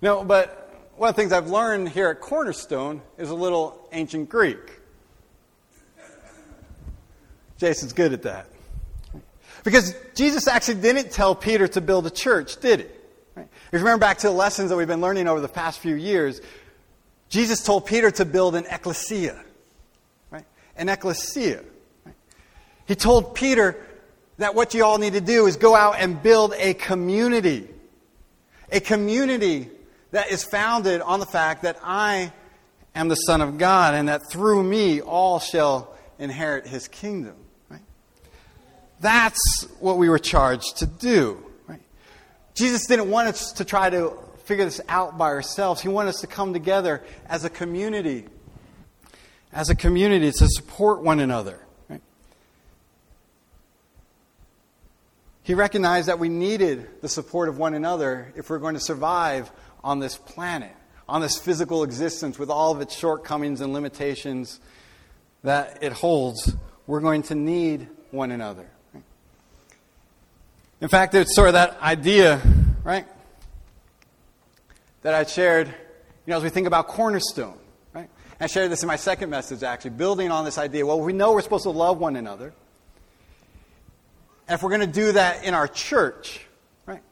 No, 0.03 0.25
but 0.25 0.69
one 0.97 1.09
of 1.09 1.17
the 1.17 1.23
things 1.23 1.33
I've 1.33 1.49
learned 1.49 1.89
here 1.89 2.09
at 2.09 2.21
Cornerstone 2.21 3.03
is 3.17 3.31
a 3.31 3.35
little 3.35 3.89
ancient 3.93 4.29
Greek. 4.29 4.81
Jason's 7.59 7.93
good 7.93 8.13
at 8.13 8.23
that. 8.23 8.47
Because 9.63 9.95
Jesus 10.15 10.49
actually 10.49 10.81
didn't 10.81 11.13
tell 11.13 11.35
Peter 11.35 11.69
to 11.69 11.81
build 11.81 12.07
a 12.07 12.11
church, 12.11 12.59
did 12.61 12.81
he? 12.81 12.87
Right? 13.41 13.49
If 13.69 13.73
you 13.73 13.79
remember 13.79 14.01
back 14.01 14.19
to 14.19 14.27
the 14.27 14.35
lessons 14.35 14.69
that 14.69 14.77
we've 14.77 14.87
been 14.87 15.01
learning 15.01 15.27
over 15.27 15.41
the 15.41 15.49
past 15.49 15.79
few 15.79 15.95
years, 15.95 16.43
Jesus 17.31 17.63
told 17.63 17.87
Peter 17.87 18.11
to 18.11 18.27
build 18.27 18.55
an 18.55 18.67
ecclesia. 18.71 19.43
Right? 20.31 20.45
An 20.77 20.91
ecclesia. 20.91 21.63
Right? 22.05 22.15
He 22.87 22.95
told 22.95 23.35
Peter 23.35 23.79
that 24.37 24.55
what 24.55 24.75
you 24.75 24.85
all 24.85 24.99
need 24.99 25.15
to 25.15 25.23
do 25.23 25.47
is 25.47 25.57
go 25.57 25.75
out 25.75 25.97
and 25.99 26.23
build 26.23 26.53
a 26.59 26.75
community. 26.75 27.67
A 28.71 28.81
community 28.81 29.71
that 30.11 30.31
is 30.31 30.45
founded 30.45 31.01
on 31.01 31.19
the 31.19 31.25
fact 31.25 31.63
that 31.63 31.79
I 31.83 32.35
am 32.95 33.09
the 33.09 33.15
Son 33.15 33.41
of 33.41 33.57
God 33.57 33.95
and 33.95 34.11
that 34.11 34.31
through 34.31 34.63
me 34.63 35.01
all 35.01 35.41
shall 35.41 35.97
inherit 36.19 36.67
his 36.67 36.89
kingdom. 36.89 37.37
Right? 37.71 37.81
That's 39.01 39.67
what 39.79 39.97
we 39.97 40.11
were 40.11 40.19
charged 40.19 40.77
to 40.77 40.87
do. 40.87 41.47
Jesus 42.55 42.87
didn't 42.87 43.11
want 43.11 43.29
us 43.29 43.53
to 43.53 43.65
try 43.65 43.91
to 43.91 44.13
figure 44.45 44.65
this 44.65 44.81
out 44.89 45.17
by 45.17 45.27
ourselves. 45.27 45.81
He 45.81 45.89
wanted 45.89 46.11
us 46.11 46.21
to 46.21 46.27
come 46.27 46.53
together 46.53 47.03
as 47.27 47.45
a 47.45 47.51
community 47.51 48.27
as 49.53 49.71
a 49.71 49.75
community 49.75 50.31
to 50.31 50.49
support 50.49 51.03
one 51.03 51.21
another. 51.21 51.61
Right? 51.89 52.03
He 55.43 55.55
recognized 55.55 56.09
that 56.09 56.19
we 56.19 56.29
needed 56.29 56.87
the 57.01 57.09
support 57.09 57.49
of 57.49 57.59
one 57.59 57.75
another 57.75 58.33
if 58.37 58.51
we're 58.51 58.59
going 58.59 58.75
to 58.75 58.81
survive 58.81 59.51
on 59.83 59.99
this 59.99 60.17
planet, 60.17 60.75
on 61.09 61.21
this 61.21 61.37
physical 61.37 61.83
existence 61.83 62.39
with 62.39 62.51
all 62.51 62.73
of 62.73 62.81
its 62.81 62.97
shortcomings 62.97 63.61
and 63.61 63.73
limitations 63.73 64.61
that 65.43 65.83
it 65.83 65.93
holds. 65.93 66.55
We're 66.87 67.01
going 67.01 67.23
to 67.25 67.35
need 67.35 67.89
one 68.11 68.31
another. 68.31 68.69
In 70.81 70.89
fact, 70.89 71.15
it's 71.15 71.35
sort 71.35 71.49
of 71.49 71.55
that 71.55 71.79
idea, 71.83 72.41
right, 72.85 73.07
that 75.03 75.13
I 75.15 75.25
shared, 75.25 75.69
you 75.69 75.75
know, 76.27 76.39
as 76.39 76.43
we 76.43 76.49
think 76.49 76.67
about 76.67 76.89
Cornerstone. 76.89 77.59
Right? 77.93 78.09
I 78.41 78.47
shared 78.47 78.71
this 78.71 78.83
in 78.83 78.87
my 78.87 78.97
second 78.97 79.29
message, 79.29 79.63
actually, 79.63 79.91
building 79.91 80.31
on 80.31 80.47
this 80.47 80.57
idea. 80.57 80.87
Well, 80.87 80.99
we 80.99 81.13
know 81.13 81.33
we're 81.33 81.43
supposed 81.43 81.65
to 81.65 81.71
love 81.71 81.99
one 81.99 82.17
another. 82.17 82.55
And 84.49 84.55
if 84.55 84.63
we're 84.63 84.71
going 84.71 84.81
to 84.81 84.87
do 84.87 85.13
that 85.13 85.45
in 85.45 85.53
our 85.53 85.69
church, 85.69 86.41
right? 86.87 87.03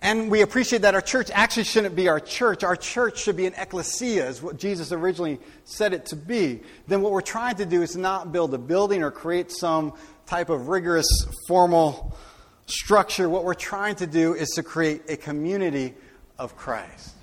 And 0.00 0.30
we 0.30 0.40
appreciate 0.40 0.80
that 0.80 0.94
our 0.94 1.02
church 1.02 1.30
actually 1.34 1.64
shouldn't 1.64 1.94
be 1.94 2.08
our 2.08 2.20
church. 2.20 2.64
Our 2.64 2.74
church 2.74 3.18
should 3.18 3.36
be 3.36 3.44
an 3.44 3.54
ecclesia, 3.58 4.26
is 4.26 4.42
what 4.42 4.56
Jesus 4.56 4.92
originally 4.92 5.40
said 5.66 5.92
it 5.92 6.06
to 6.06 6.16
be. 6.16 6.60
Then 6.88 7.02
what 7.02 7.12
we're 7.12 7.20
trying 7.20 7.56
to 7.56 7.66
do 7.66 7.82
is 7.82 7.96
not 7.96 8.32
build 8.32 8.54
a 8.54 8.58
building 8.58 9.02
or 9.02 9.10
create 9.10 9.52
some 9.52 9.92
type 10.24 10.48
of 10.48 10.68
rigorous, 10.68 11.06
formal 11.46 12.16
structure. 12.72 13.28
What 13.28 13.44
we're 13.44 13.54
trying 13.54 13.96
to 13.96 14.06
do 14.06 14.34
is 14.34 14.50
to 14.50 14.62
create 14.62 15.02
a 15.08 15.16
community 15.16 15.94
of 16.38 16.56
Christ. 16.56 17.14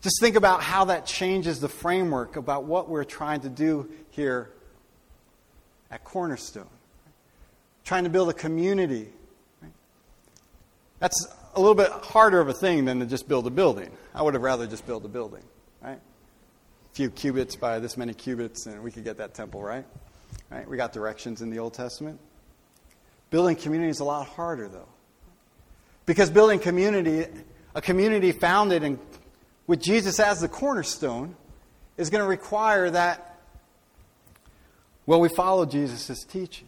Just 0.00 0.20
think 0.20 0.36
about 0.36 0.62
how 0.62 0.84
that 0.86 1.06
changes 1.06 1.58
the 1.60 1.68
framework 1.68 2.36
about 2.36 2.64
what 2.64 2.88
we're 2.88 3.04
trying 3.04 3.40
to 3.40 3.48
do 3.48 3.90
here 4.10 4.50
at 5.90 6.04
Cornerstone. 6.04 6.68
Trying 7.84 8.04
to 8.04 8.10
build 8.10 8.28
a 8.28 8.34
community. 8.34 9.08
That's 11.00 11.26
a 11.54 11.60
little 11.60 11.74
bit 11.74 11.90
harder 11.90 12.40
of 12.40 12.48
a 12.48 12.52
thing 12.52 12.84
than 12.84 13.00
to 13.00 13.06
just 13.06 13.28
build 13.28 13.46
a 13.46 13.50
building. 13.50 13.90
I 14.14 14.22
would 14.22 14.34
have 14.34 14.42
rather 14.42 14.66
just 14.66 14.86
built 14.86 15.04
a 15.04 15.08
building, 15.08 15.42
right? 15.82 15.98
A 15.98 16.94
few 16.94 17.10
cubits 17.10 17.56
by 17.56 17.78
this 17.78 17.96
many 17.96 18.14
cubits, 18.14 18.66
and 18.66 18.82
we 18.82 18.92
could 18.92 19.04
get 19.04 19.16
that 19.16 19.34
temple, 19.34 19.62
right? 19.62 19.84
Right? 20.50 20.68
We 20.68 20.76
got 20.76 20.92
directions 20.92 21.42
in 21.42 21.50
the 21.50 21.58
Old 21.58 21.74
Testament. 21.74 22.20
Building 23.30 23.56
community 23.56 23.90
is 23.90 24.00
a 24.00 24.04
lot 24.04 24.26
harder, 24.26 24.68
though. 24.68 24.88
Because 26.06 26.30
building 26.30 26.58
community, 26.58 27.26
a 27.74 27.82
community 27.82 28.32
founded 28.32 28.82
in 28.82 28.98
with 29.66 29.82
Jesus 29.82 30.18
as 30.18 30.40
the 30.40 30.48
cornerstone 30.48 31.36
is 31.96 32.10
going 32.10 32.22
to 32.22 32.28
require 32.28 32.90
that, 32.90 33.38
well, 35.04 35.20
we 35.20 35.28
follow 35.28 35.66
Jesus' 35.66 36.24
teaching. 36.24 36.66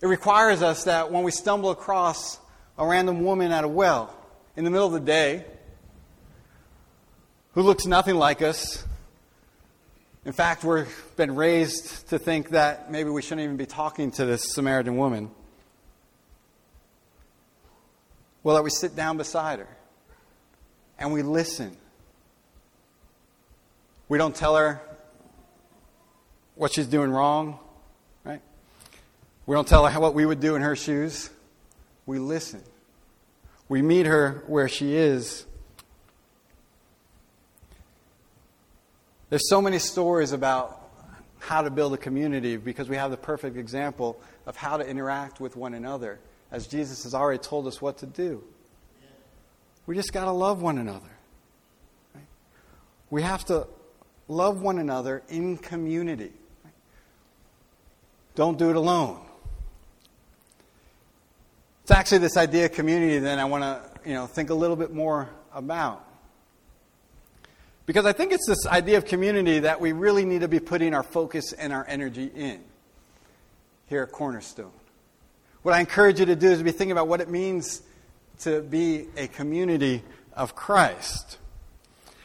It 0.00 0.06
requires 0.06 0.62
us 0.62 0.84
that 0.84 1.12
when 1.12 1.22
we 1.22 1.30
stumble 1.30 1.70
across 1.70 2.38
a 2.78 2.86
random 2.86 3.22
woman 3.22 3.52
at 3.52 3.64
a 3.64 3.68
well 3.68 4.14
in 4.56 4.64
the 4.64 4.70
middle 4.70 4.86
of 4.86 4.92
the 4.92 5.00
day 5.00 5.44
who 7.52 7.62
looks 7.62 7.86
nothing 7.86 8.16
like 8.16 8.42
us, 8.42 8.84
in 10.26 10.32
fact, 10.32 10.64
we've 10.64 10.92
been 11.14 11.36
raised 11.36 12.08
to 12.08 12.18
think 12.18 12.48
that 12.48 12.90
maybe 12.90 13.10
we 13.10 13.22
shouldn't 13.22 13.44
even 13.44 13.56
be 13.56 13.64
talking 13.64 14.10
to 14.10 14.24
this 14.24 14.52
Samaritan 14.54 14.96
woman. 14.96 15.30
Well, 18.42 18.56
that 18.56 18.64
we 18.64 18.70
sit 18.70 18.96
down 18.96 19.18
beside 19.18 19.60
her 19.60 19.68
and 20.98 21.12
we 21.12 21.22
listen. 21.22 21.76
We 24.08 24.18
don't 24.18 24.34
tell 24.34 24.56
her 24.56 24.82
what 26.56 26.72
she's 26.72 26.88
doing 26.88 27.12
wrong, 27.12 27.60
right? 28.24 28.42
We 29.46 29.54
don't 29.54 29.68
tell 29.68 29.86
her 29.86 30.00
what 30.00 30.14
we 30.14 30.26
would 30.26 30.40
do 30.40 30.56
in 30.56 30.62
her 30.62 30.74
shoes. 30.74 31.30
We 32.04 32.18
listen. 32.18 32.64
We 33.68 33.80
meet 33.80 34.06
her 34.06 34.42
where 34.48 34.68
she 34.68 34.96
is. 34.96 35.46
There's 39.28 39.48
so 39.48 39.60
many 39.60 39.78
stories 39.78 40.32
about 40.32 40.82
how 41.38 41.62
to 41.62 41.70
build 41.70 41.94
a 41.94 41.96
community 41.96 42.56
because 42.56 42.88
we 42.88 42.96
have 42.96 43.10
the 43.10 43.16
perfect 43.16 43.56
example 43.56 44.20
of 44.46 44.56
how 44.56 44.76
to 44.76 44.86
interact 44.86 45.40
with 45.40 45.56
one 45.56 45.74
another, 45.74 46.18
as 46.50 46.66
Jesus 46.66 47.02
has 47.02 47.14
already 47.14 47.38
told 47.38 47.66
us 47.66 47.82
what 47.82 47.98
to 47.98 48.06
do. 48.06 48.42
We 49.86 49.94
just 49.94 50.12
got 50.12 50.24
to 50.24 50.32
love 50.32 50.62
one 50.62 50.78
another. 50.78 51.10
Right? 52.14 52.24
We 53.10 53.22
have 53.22 53.44
to 53.46 53.66
love 54.28 54.60
one 54.60 54.78
another 54.78 55.22
in 55.28 55.56
community. 55.58 56.32
Right? 56.64 56.74
Don't 58.34 58.58
do 58.58 58.70
it 58.70 58.76
alone. 58.76 59.20
It's 61.82 61.92
actually 61.92 62.18
this 62.18 62.36
idea 62.36 62.66
of 62.66 62.72
community 62.72 63.18
that 63.20 63.38
I 63.38 63.44
want 63.44 63.62
to 63.62 64.08
you 64.08 64.14
know, 64.14 64.26
think 64.26 64.50
a 64.50 64.54
little 64.54 64.76
bit 64.76 64.92
more 64.92 65.28
about. 65.52 66.05
Because 67.86 68.04
I 68.04 68.12
think 68.12 68.32
it's 68.32 68.46
this 68.46 68.66
idea 68.66 68.98
of 68.98 69.04
community 69.04 69.60
that 69.60 69.80
we 69.80 69.92
really 69.92 70.24
need 70.24 70.40
to 70.40 70.48
be 70.48 70.58
putting 70.58 70.92
our 70.92 71.04
focus 71.04 71.52
and 71.52 71.72
our 71.72 71.86
energy 71.88 72.30
in 72.34 72.60
here 73.86 74.02
at 74.02 74.10
Cornerstone. 74.10 74.72
What 75.62 75.74
I 75.74 75.80
encourage 75.80 76.18
you 76.18 76.26
to 76.26 76.36
do 76.36 76.48
is 76.48 76.58
to 76.58 76.64
be 76.64 76.72
thinking 76.72 76.92
about 76.92 77.08
what 77.08 77.20
it 77.20 77.28
means 77.28 77.82
to 78.40 78.60
be 78.60 79.06
a 79.16 79.28
community 79.28 80.02
of 80.32 80.54
Christ. 80.54 81.38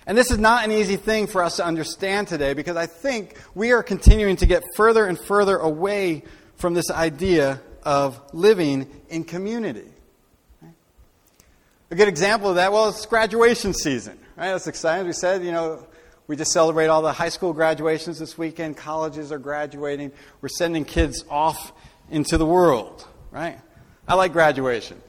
And 0.08 0.18
this 0.18 0.32
is 0.32 0.40
not 0.40 0.66
an 0.66 0.72
easy 0.72 0.96
thing 0.96 1.28
for 1.28 1.44
us 1.44 1.58
to 1.58 1.66
understand 1.66 2.28
today 2.28 2.54
because 2.54 2.76
I 2.76 2.88
think 2.88 3.38
we 3.54 3.72
are 3.72 3.84
continuing 3.84 4.36
to 4.38 4.48
get 4.48 4.64
further 4.76 5.06
and 5.06 5.18
further 5.18 5.58
away 5.58 6.24
from 6.56 6.74
this 6.74 6.90
idea 6.90 7.62
of 7.84 8.20
living 8.34 8.90
in 9.10 9.24
community. 9.24 9.90
A 11.92 11.96
good 11.96 12.08
example 12.08 12.50
of 12.50 12.56
that, 12.56 12.72
well, 12.72 12.90
it's 12.90 13.06
graduation 13.06 13.74
season. 13.74 14.18
Right? 14.36 14.52
That's 14.52 14.68
exciting. 14.68 15.02
As 15.02 15.08
we 15.08 15.14
said, 15.14 15.44
you 15.44 15.52
know, 15.52 15.86
we 16.28 16.36
just 16.36 16.52
celebrate 16.52 16.88
all 16.88 17.02
the 17.02 17.12
high 17.12 17.30
school 17.30 17.54
graduations 17.54 18.20
this 18.20 18.38
weekend. 18.38 18.78
Colleges 18.78 19.32
are 19.32 19.40
graduating. 19.40 20.12
We're 20.40 20.50
sending 20.50 20.86
kids 20.86 21.26
off 21.30 21.74
into 22.10 22.38
the 22.38 22.46
world, 22.46 23.08
right? 23.32 23.60
I 24.08 24.16
like 24.16 24.32
graduation. 24.32 25.02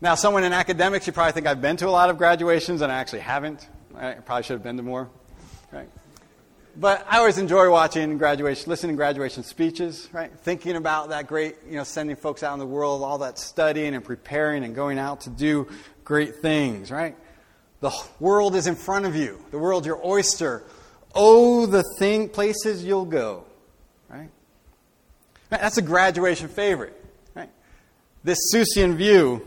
Now, 0.00 0.14
someone 0.16 0.44
in 0.44 0.52
academics, 0.52 1.06
you 1.06 1.12
probably 1.12 1.32
think 1.32 1.46
I've 1.46 1.62
been 1.62 1.76
to 1.78 1.88
a 1.88 1.90
lot 1.90 2.10
of 2.10 2.18
graduations, 2.18 2.82
and 2.82 2.92
I 2.92 2.96
actually 2.96 3.20
haven't. 3.20 3.66
I 3.96 4.12
probably 4.14 4.42
should 4.42 4.54
have 4.54 4.62
been 4.62 4.76
to 4.76 4.82
more. 4.82 5.08
Right? 5.72 5.88
But 6.76 7.06
I 7.08 7.18
always 7.18 7.38
enjoy 7.38 7.70
watching 7.70 8.18
graduation, 8.18 8.68
listening 8.68 8.96
to 8.96 8.96
graduation 8.96 9.44
speeches, 9.44 10.08
right? 10.12 10.30
Thinking 10.40 10.76
about 10.76 11.10
that 11.10 11.26
great, 11.28 11.56
you 11.68 11.76
know, 11.76 11.84
sending 11.84 12.16
folks 12.16 12.42
out 12.42 12.52
in 12.52 12.58
the 12.58 12.66
world, 12.66 13.02
all 13.02 13.18
that 13.18 13.38
studying 13.38 13.94
and 13.94 14.04
preparing 14.04 14.64
and 14.64 14.74
going 14.74 14.98
out 14.98 15.22
to 15.22 15.30
do 15.30 15.68
great 16.02 16.36
things, 16.36 16.90
right? 16.90 17.16
The 17.84 17.92
world 18.18 18.56
is 18.56 18.66
in 18.66 18.76
front 18.76 19.04
of 19.04 19.14
you. 19.14 19.44
The 19.50 19.58
world's 19.58 19.86
your 19.86 20.00
oyster. 20.02 20.62
Oh, 21.14 21.66
the 21.66 21.84
thing, 21.98 22.30
places 22.30 22.82
you'll 22.82 23.04
go, 23.04 23.44
right? 24.08 24.30
That's 25.50 25.76
a 25.76 25.82
graduation 25.82 26.48
favorite, 26.48 26.98
right? 27.34 27.50
This 28.22 28.38
Seussian 28.50 28.96
view 28.96 29.46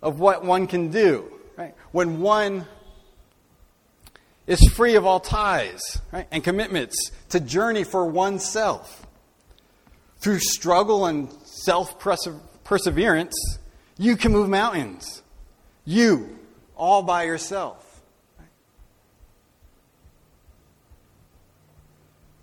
of 0.00 0.20
what 0.20 0.44
one 0.44 0.68
can 0.68 0.92
do. 0.92 1.24
Right? 1.56 1.74
When 1.90 2.20
one 2.20 2.66
is 4.46 4.60
free 4.68 4.94
of 4.94 5.04
all 5.04 5.18
ties 5.18 6.00
right? 6.12 6.28
and 6.30 6.44
commitments 6.44 7.10
to 7.30 7.40
journey 7.40 7.82
for 7.82 8.06
oneself. 8.06 9.04
Through 10.18 10.38
struggle 10.38 11.04
and 11.06 11.32
self 11.42 11.98
perseverance, 12.62 13.58
you 13.98 14.16
can 14.16 14.30
move 14.30 14.48
mountains. 14.48 15.20
You, 15.84 16.36
all 16.76 17.02
by 17.02 17.24
yourself. 17.24 17.82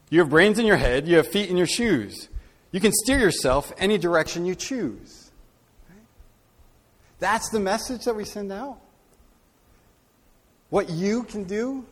You 0.09 0.19
have 0.19 0.29
brains 0.29 0.59
in 0.59 0.65
your 0.65 0.77
head, 0.77 1.07
you 1.07 1.17
have 1.17 1.27
feet 1.27 1.49
in 1.49 1.57
your 1.57 1.67
shoes. 1.67 2.29
You 2.71 2.79
can 2.79 2.91
steer 2.91 3.19
yourself 3.19 3.71
any 3.77 3.97
direction 3.97 4.45
you 4.45 4.55
choose. 4.55 5.31
That's 7.19 7.49
the 7.49 7.59
message 7.59 8.03
that 8.05 8.15
we 8.15 8.25
send 8.25 8.51
out. 8.51 8.79
What 10.69 10.89
you 10.89 11.23
can 11.23 11.45
do. 11.45 11.85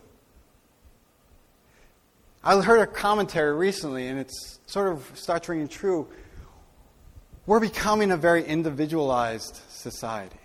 I 2.43 2.60
heard 2.62 2.79
a 2.79 2.88
commentary 2.88 3.55
recently, 3.55 4.07
and 4.07 4.19
it's 4.19 4.60
sort 4.65 4.91
of 4.91 5.10
starts 5.13 5.48
ringing 5.48 5.67
true. 5.67 6.07
We're 7.45 7.60
becoming 7.60 8.12
a 8.12 8.17
very 8.17 8.43
individualized 8.43 9.62
society. 9.69 10.40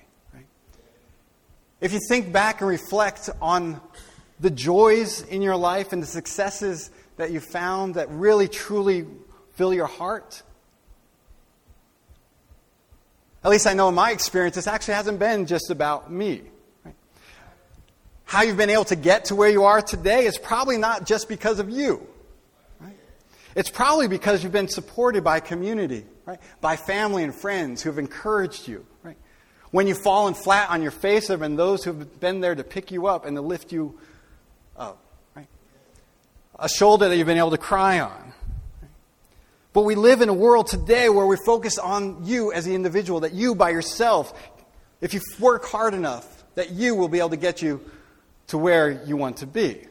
If 1.80 1.92
you 1.92 2.00
think 2.08 2.32
back 2.32 2.60
and 2.60 2.70
reflect 2.70 3.28
on 3.40 3.80
the 4.40 4.50
joys 4.50 5.22
in 5.22 5.42
your 5.42 5.56
life 5.56 5.92
and 5.92 6.02
the 6.02 6.06
successes 6.06 6.90
that 7.16 7.30
you 7.30 7.40
found 7.40 7.94
that 7.94 8.10
really 8.10 8.48
truly 8.48 9.06
fill 9.54 9.74
your 9.74 9.86
heart, 9.86 10.42
at 13.44 13.50
least 13.50 13.66
I 13.66 13.74
know 13.74 13.88
in 13.88 13.94
my 13.94 14.10
experience, 14.10 14.56
this 14.56 14.66
actually 14.66 14.94
hasn't 14.94 15.18
been 15.18 15.46
just 15.46 15.70
about 15.70 16.10
me. 16.10 16.42
Right? 16.84 16.94
how 18.24 18.42
you've 18.42 18.56
been 18.56 18.70
able 18.70 18.84
to 18.84 18.96
get 18.96 19.26
to 19.26 19.36
where 19.36 19.48
you 19.48 19.64
are 19.64 19.80
today 19.80 20.26
is 20.26 20.36
probably 20.36 20.76
not 20.76 21.06
just 21.06 21.28
because 21.28 21.60
of 21.60 21.70
you. 21.70 22.06
Right? 22.80 22.96
It's 23.54 23.70
probably 23.70 24.08
because 24.08 24.42
you've 24.42 24.52
been 24.52 24.68
supported 24.68 25.22
by 25.22 25.40
community, 25.40 26.04
right? 26.24 26.40
by 26.60 26.76
family 26.76 27.22
and 27.22 27.34
friends 27.34 27.82
who 27.82 27.90
have 27.90 27.98
encouraged 27.98 28.66
you. 28.66 28.84
Right? 29.04 29.16
When 29.76 29.86
you've 29.86 30.00
fallen 30.00 30.32
flat 30.32 30.70
on 30.70 30.80
your 30.80 30.90
face, 30.90 31.26
there 31.26 31.34
have 31.34 31.42
been 31.42 31.56
those 31.56 31.84
who 31.84 31.92
have 31.92 32.18
been 32.18 32.40
there 32.40 32.54
to 32.54 32.64
pick 32.64 32.90
you 32.90 33.08
up 33.08 33.26
and 33.26 33.36
to 33.36 33.42
lift 33.42 33.72
you 33.72 33.98
up. 34.74 34.96
Right? 35.34 35.48
A 36.58 36.66
shoulder 36.66 37.10
that 37.10 37.16
you've 37.18 37.26
been 37.26 37.36
able 37.36 37.50
to 37.50 37.58
cry 37.58 38.00
on. 38.00 38.32
But 39.74 39.82
we 39.82 39.94
live 39.94 40.22
in 40.22 40.30
a 40.30 40.32
world 40.32 40.66
today 40.66 41.10
where 41.10 41.26
we 41.26 41.36
focus 41.44 41.76
on 41.76 42.24
you 42.24 42.54
as 42.54 42.64
the 42.64 42.74
individual, 42.74 43.20
that 43.20 43.34
you 43.34 43.54
by 43.54 43.68
yourself, 43.68 44.32
if 45.02 45.12
you 45.12 45.20
work 45.38 45.66
hard 45.66 45.92
enough, 45.92 46.26
that 46.54 46.70
you 46.70 46.94
will 46.94 47.08
be 47.08 47.18
able 47.18 47.28
to 47.28 47.36
get 47.36 47.60
you 47.60 47.82
to 48.46 48.56
where 48.56 49.04
you 49.04 49.18
want 49.18 49.36
to 49.36 49.46
be. 49.46 49.86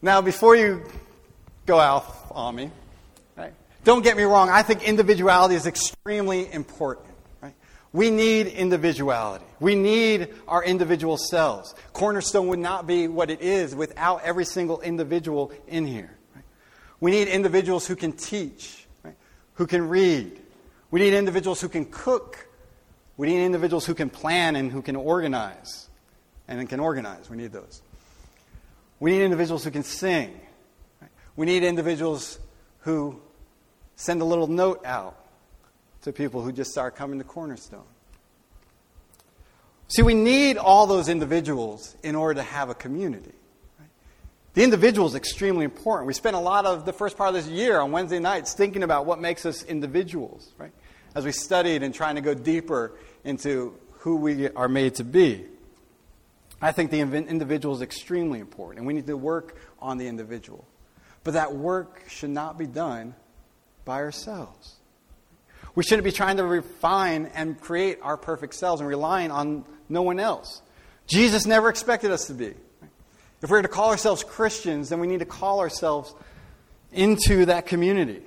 Now, 0.00 0.20
before 0.20 0.54
you 0.54 0.84
go 1.66 1.76
off 1.76 2.30
on 2.30 2.54
me, 2.54 2.70
right, 3.36 3.52
don't 3.82 4.04
get 4.04 4.16
me 4.16 4.22
wrong, 4.22 4.48
I 4.48 4.62
think 4.62 4.84
individuality 4.84 5.56
is 5.56 5.66
extremely 5.66 6.48
important. 6.52 7.07
Right? 7.92 7.98
We 7.98 8.10
need 8.10 8.46
individuality. 8.48 9.44
We 9.60 9.74
need 9.74 10.28
our 10.46 10.62
individual 10.62 11.16
selves. 11.16 11.74
Cornerstone 11.92 12.48
would 12.48 12.58
not 12.58 12.86
be 12.86 13.08
what 13.08 13.30
it 13.30 13.40
is 13.40 13.74
without 13.74 14.22
every 14.22 14.44
single 14.44 14.80
individual 14.80 15.52
in 15.66 15.86
here. 15.86 16.18
We 17.00 17.10
need 17.10 17.28
individuals 17.28 17.86
who 17.86 17.96
can 17.96 18.12
teach, 18.12 18.86
right? 19.02 19.14
who 19.54 19.66
can 19.66 19.88
read. 19.88 20.40
We 20.90 21.00
need 21.00 21.14
individuals 21.14 21.60
who 21.60 21.68
can 21.68 21.86
cook. 21.86 22.48
We 23.16 23.28
need 23.28 23.44
individuals 23.44 23.86
who 23.86 23.94
can 23.94 24.10
plan 24.10 24.56
and 24.56 24.70
who 24.70 24.82
can 24.82 24.96
organize. 24.96 25.88
And 26.48 26.68
can 26.68 26.80
organize. 26.80 27.28
We 27.28 27.36
need 27.36 27.52
those. 27.52 27.82
We 29.00 29.12
need 29.12 29.22
individuals 29.22 29.64
who 29.64 29.70
can 29.70 29.84
sing. 29.84 30.40
Right? 31.00 31.10
We 31.36 31.46
need 31.46 31.62
individuals 31.62 32.38
who 32.80 33.20
send 33.96 34.22
a 34.22 34.24
little 34.24 34.46
note 34.46 34.84
out 34.84 35.16
to 36.08 36.12
people 36.12 36.42
who 36.42 36.50
just 36.50 36.70
start 36.70 36.96
coming 36.96 37.18
to 37.18 37.24
Cornerstone. 37.24 37.84
See, 39.88 40.02
we 40.02 40.14
need 40.14 40.56
all 40.56 40.86
those 40.86 41.08
individuals 41.08 41.96
in 42.02 42.14
order 42.14 42.34
to 42.34 42.42
have 42.42 42.68
a 42.68 42.74
community. 42.74 43.32
The 44.54 44.64
individual 44.64 45.06
is 45.06 45.14
extremely 45.14 45.64
important. 45.64 46.06
We 46.06 46.14
spent 46.14 46.34
a 46.34 46.40
lot 46.40 46.66
of 46.66 46.84
the 46.84 46.92
first 46.92 47.16
part 47.16 47.28
of 47.28 47.34
this 47.34 47.46
year 47.46 47.78
on 47.80 47.92
Wednesday 47.92 48.18
nights 48.18 48.54
thinking 48.54 48.82
about 48.82 49.06
what 49.06 49.20
makes 49.20 49.46
us 49.46 49.62
individuals, 49.62 50.50
right? 50.58 50.72
As 51.14 51.24
we 51.24 51.32
studied 51.32 51.82
and 51.82 51.94
trying 51.94 52.16
to 52.16 52.20
go 52.20 52.34
deeper 52.34 52.92
into 53.24 53.74
who 54.00 54.16
we 54.16 54.48
are 54.50 54.68
made 54.68 54.96
to 54.96 55.04
be. 55.04 55.44
I 56.60 56.72
think 56.72 56.90
the 56.90 57.00
individual 57.00 57.74
is 57.74 57.82
extremely 57.82 58.40
important, 58.40 58.78
and 58.78 58.86
we 58.86 58.94
need 58.94 59.06
to 59.06 59.16
work 59.16 59.56
on 59.78 59.98
the 59.98 60.08
individual. 60.08 60.66
But 61.22 61.34
that 61.34 61.54
work 61.54 62.04
should 62.08 62.30
not 62.30 62.58
be 62.58 62.66
done 62.66 63.14
by 63.84 63.98
ourselves. 63.98 64.77
We 65.78 65.84
shouldn't 65.84 66.02
be 66.02 66.10
trying 66.10 66.38
to 66.38 66.44
refine 66.44 67.30
and 67.36 67.60
create 67.60 68.00
our 68.02 68.16
perfect 68.16 68.54
selves 68.54 68.80
and 68.80 68.88
relying 68.88 69.30
on 69.30 69.64
no 69.88 70.02
one 70.02 70.18
else. 70.18 70.60
Jesus 71.06 71.46
never 71.46 71.68
expected 71.68 72.10
us 72.10 72.26
to 72.26 72.34
be. 72.34 72.52
If 73.42 73.48
we're 73.48 73.62
to 73.62 73.68
call 73.68 73.90
ourselves 73.90 74.24
Christians, 74.24 74.88
then 74.88 74.98
we 74.98 75.06
need 75.06 75.20
to 75.20 75.24
call 75.24 75.60
ourselves 75.60 76.12
into 76.92 77.44
that 77.44 77.66
community. 77.66 78.22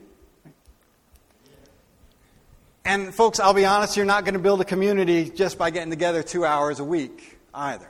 And, 2.85 3.13
folks, 3.13 3.41
I'll 3.41 3.53
be 3.53 3.65
honest, 3.65 3.97
you're 3.97 4.05
not 4.05 4.23
going 4.23 4.35
to 4.35 4.39
build 4.39 4.61
a 4.61 4.65
community 4.65 5.29
just 5.29 5.57
by 5.57 5.71
getting 5.71 5.89
together 5.89 6.23
two 6.23 6.45
hours 6.45 6.79
a 6.79 6.85
week 6.85 7.37
either. 7.53 7.89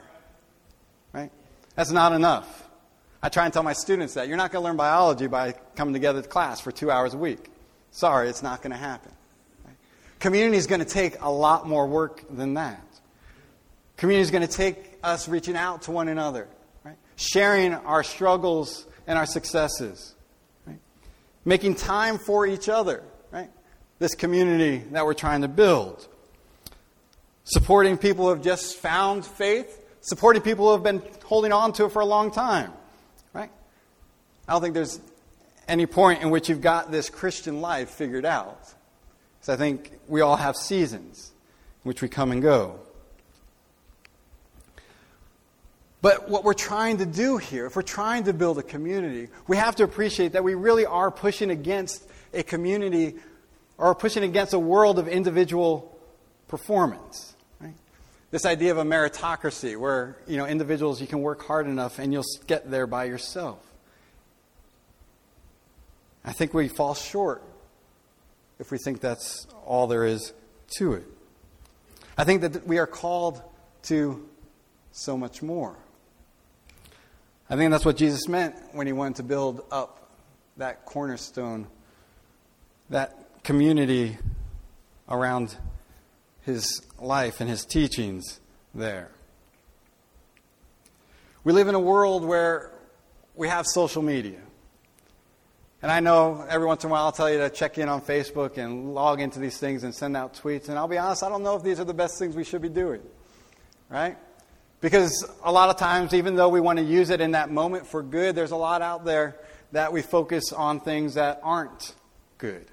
Right? 1.12 1.30
That's 1.76 1.92
not 1.92 2.12
enough. 2.12 2.68
I 3.22 3.28
try 3.28 3.44
and 3.44 3.54
tell 3.54 3.62
my 3.62 3.74
students 3.74 4.14
that. 4.14 4.26
You're 4.26 4.38
not 4.38 4.50
going 4.50 4.64
to 4.64 4.66
learn 4.66 4.76
biology 4.76 5.28
by 5.28 5.52
coming 5.76 5.94
together 5.94 6.20
to 6.20 6.28
class 6.28 6.58
for 6.58 6.72
two 6.72 6.90
hours 6.90 7.14
a 7.14 7.18
week. 7.18 7.48
Sorry, 7.92 8.28
it's 8.28 8.42
not 8.42 8.60
going 8.60 8.72
to 8.72 8.76
happen. 8.76 9.12
Community 10.22 10.56
is 10.56 10.68
going 10.68 10.78
to 10.78 10.86
take 10.86 11.20
a 11.20 11.28
lot 11.28 11.66
more 11.66 11.84
work 11.84 12.22
than 12.30 12.54
that. 12.54 12.80
Community 13.96 14.22
is 14.22 14.30
going 14.30 14.46
to 14.46 14.56
take 14.56 14.96
us 15.02 15.26
reaching 15.26 15.56
out 15.56 15.82
to 15.82 15.90
one 15.90 16.06
another 16.06 16.46
right? 16.84 16.94
sharing 17.16 17.74
our 17.74 18.04
struggles 18.04 18.86
and 19.08 19.18
our 19.18 19.26
successes, 19.26 20.14
right? 20.64 20.78
making 21.44 21.74
time 21.74 22.18
for 22.18 22.46
each 22.46 22.68
other, 22.68 23.02
right? 23.32 23.50
This 23.98 24.14
community 24.14 24.84
that 24.92 25.04
we're 25.04 25.12
trying 25.14 25.42
to 25.42 25.48
build. 25.48 26.06
Supporting 27.42 27.98
people 27.98 28.26
who 28.26 28.30
have 28.30 28.42
just 28.42 28.76
found 28.76 29.26
faith, 29.26 29.84
supporting 30.02 30.40
people 30.40 30.66
who 30.66 30.72
have 30.74 30.84
been 30.84 31.02
holding 31.24 31.50
on 31.50 31.72
to 31.72 31.86
it 31.86 31.90
for 31.90 31.98
a 31.98 32.06
long 32.06 32.30
time, 32.30 32.72
right? 33.32 33.50
I 34.46 34.52
don't 34.52 34.62
think 34.62 34.74
there's 34.74 35.00
any 35.66 35.86
point 35.86 36.22
in 36.22 36.30
which 36.30 36.48
you've 36.48 36.60
got 36.60 36.92
this 36.92 37.10
Christian 37.10 37.60
life 37.60 37.90
figured 37.90 38.24
out. 38.24 38.72
I 39.48 39.56
think 39.56 39.98
we 40.06 40.20
all 40.20 40.36
have 40.36 40.56
seasons 40.56 41.32
in 41.84 41.88
which 41.88 42.02
we 42.02 42.08
come 42.08 42.30
and 42.30 42.40
go. 42.40 42.78
But 46.00 46.28
what 46.28 46.42
we're 46.42 46.52
trying 46.52 46.98
to 46.98 47.06
do 47.06 47.36
here, 47.36 47.66
if 47.66 47.76
we're 47.76 47.82
trying 47.82 48.24
to 48.24 48.32
build 48.32 48.58
a 48.58 48.62
community, 48.62 49.28
we 49.46 49.56
have 49.56 49.76
to 49.76 49.84
appreciate 49.84 50.32
that 50.32 50.42
we 50.42 50.54
really 50.54 50.84
are 50.84 51.10
pushing 51.10 51.50
against 51.50 52.08
a 52.34 52.42
community 52.42 53.14
or 53.78 53.94
pushing 53.94 54.24
against 54.24 54.52
a 54.52 54.58
world 54.58 54.98
of 54.98 55.06
individual 55.06 55.96
performance. 56.48 57.34
This 58.32 58.46
idea 58.46 58.72
of 58.72 58.78
a 58.78 58.84
meritocracy 58.84 59.76
where 59.76 60.16
you 60.26 60.38
know, 60.38 60.46
individuals, 60.46 61.00
you 61.00 61.06
can 61.06 61.20
work 61.20 61.44
hard 61.44 61.66
enough 61.66 61.98
and 61.98 62.12
you'll 62.12 62.24
get 62.46 62.70
there 62.70 62.86
by 62.86 63.04
yourself. 63.04 63.58
I 66.24 66.32
think 66.32 66.54
we 66.54 66.68
fall 66.68 66.94
short 66.94 67.42
if 68.62 68.70
we 68.70 68.78
think 68.78 69.00
that's 69.00 69.48
all 69.66 69.88
there 69.88 70.04
is 70.04 70.32
to 70.76 70.92
it. 70.92 71.04
I 72.16 72.22
think 72.22 72.42
that 72.42 72.64
we 72.64 72.78
are 72.78 72.86
called 72.86 73.42
to 73.88 74.24
so 74.92 75.18
much 75.18 75.42
more. 75.42 75.76
I 77.50 77.56
think 77.56 77.72
that's 77.72 77.84
what 77.84 77.96
Jesus 77.96 78.28
meant 78.28 78.54
when 78.70 78.86
he 78.86 78.92
wanted 78.92 79.16
to 79.16 79.24
build 79.24 79.64
up 79.72 80.12
that 80.58 80.84
cornerstone, 80.84 81.66
that 82.88 83.42
community 83.42 84.16
around 85.08 85.56
his 86.42 86.82
life 87.00 87.40
and 87.40 87.50
his 87.50 87.64
teachings 87.64 88.38
there. 88.76 89.10
We 91.42 91.52
live 91.52 91.66
in 91.66 91.74
a 91.74 91.80
world 91.80 92.24
where 92.24 92.70
we 93.34 93.48
have 93.48 93.66
social 93.66 94.02
media. 94.02 94.38
And 95.82 95.90
I 95.90 95.98
know 95.98 96.46
every 96.48 96.66
once 96.66 96.84
in 96.84 96.90
a 96.90 96.92
while 96.92 97.06
I'll 97.06 97.12
tell 97.12 97.28
you 97.28 97.38
to 97.38 97.50
check 97.50 97.76
in 97.76 97.88
on 97.88 98.00
Facebook 98.00 98.56
and 98.56 98.94
log 98.94 99.20
into 99.20 99.40
these 99.40 99.58
things 99.58 99.82
and 99.82 99.92
send 99.92 100.16
out 100.16 100.34
tweets. 100.34 100.68
And 100.68 100.78
I'll 100.78 100.86
be 100.86 100.96
honest, 100.96 101.24
I 101.24 101.28
don't 101.28 101.42
know 101.42 101.56
if 101.56 101.64
these 101.64 101.80
are 101.80 101.84
the 101.84 101.92
best 101.92 102.20
things 102.20 102.36
we 102.36 102.44
should 102.44 102.62
be 102.62 102.68
doing. 102.68 103.02
Right? 103.88 104.16
Because 104.80 105.28
a 105.42 105.50
lot 105.50 105.70
of 105.70 105.78
times, 105.78 106.14
even 106.14 106.36
though 106.36 106.48
we 106.48 106.60
want 106.60 106.78
to 106.78 106.84
use 106.84 107.10
it 107.10 107.20
in 107.20 107.32
that 107.32 107.50
moment 107.50 107.86
for 107.86 108.02
good, 108.02 108.36
there's 108.36 108.52
a 108.52 108.56
lot 108.56 108.80
out 108.80 109.04
there 109.04 109.36
that 109.72 109.92
we 109.92 110.02
focus 110.02 110.52
on 110.52 110.78
things 110.78 111.14
that 111.14 111.40
aren't 111.42 111.94
good. 112.38 112.66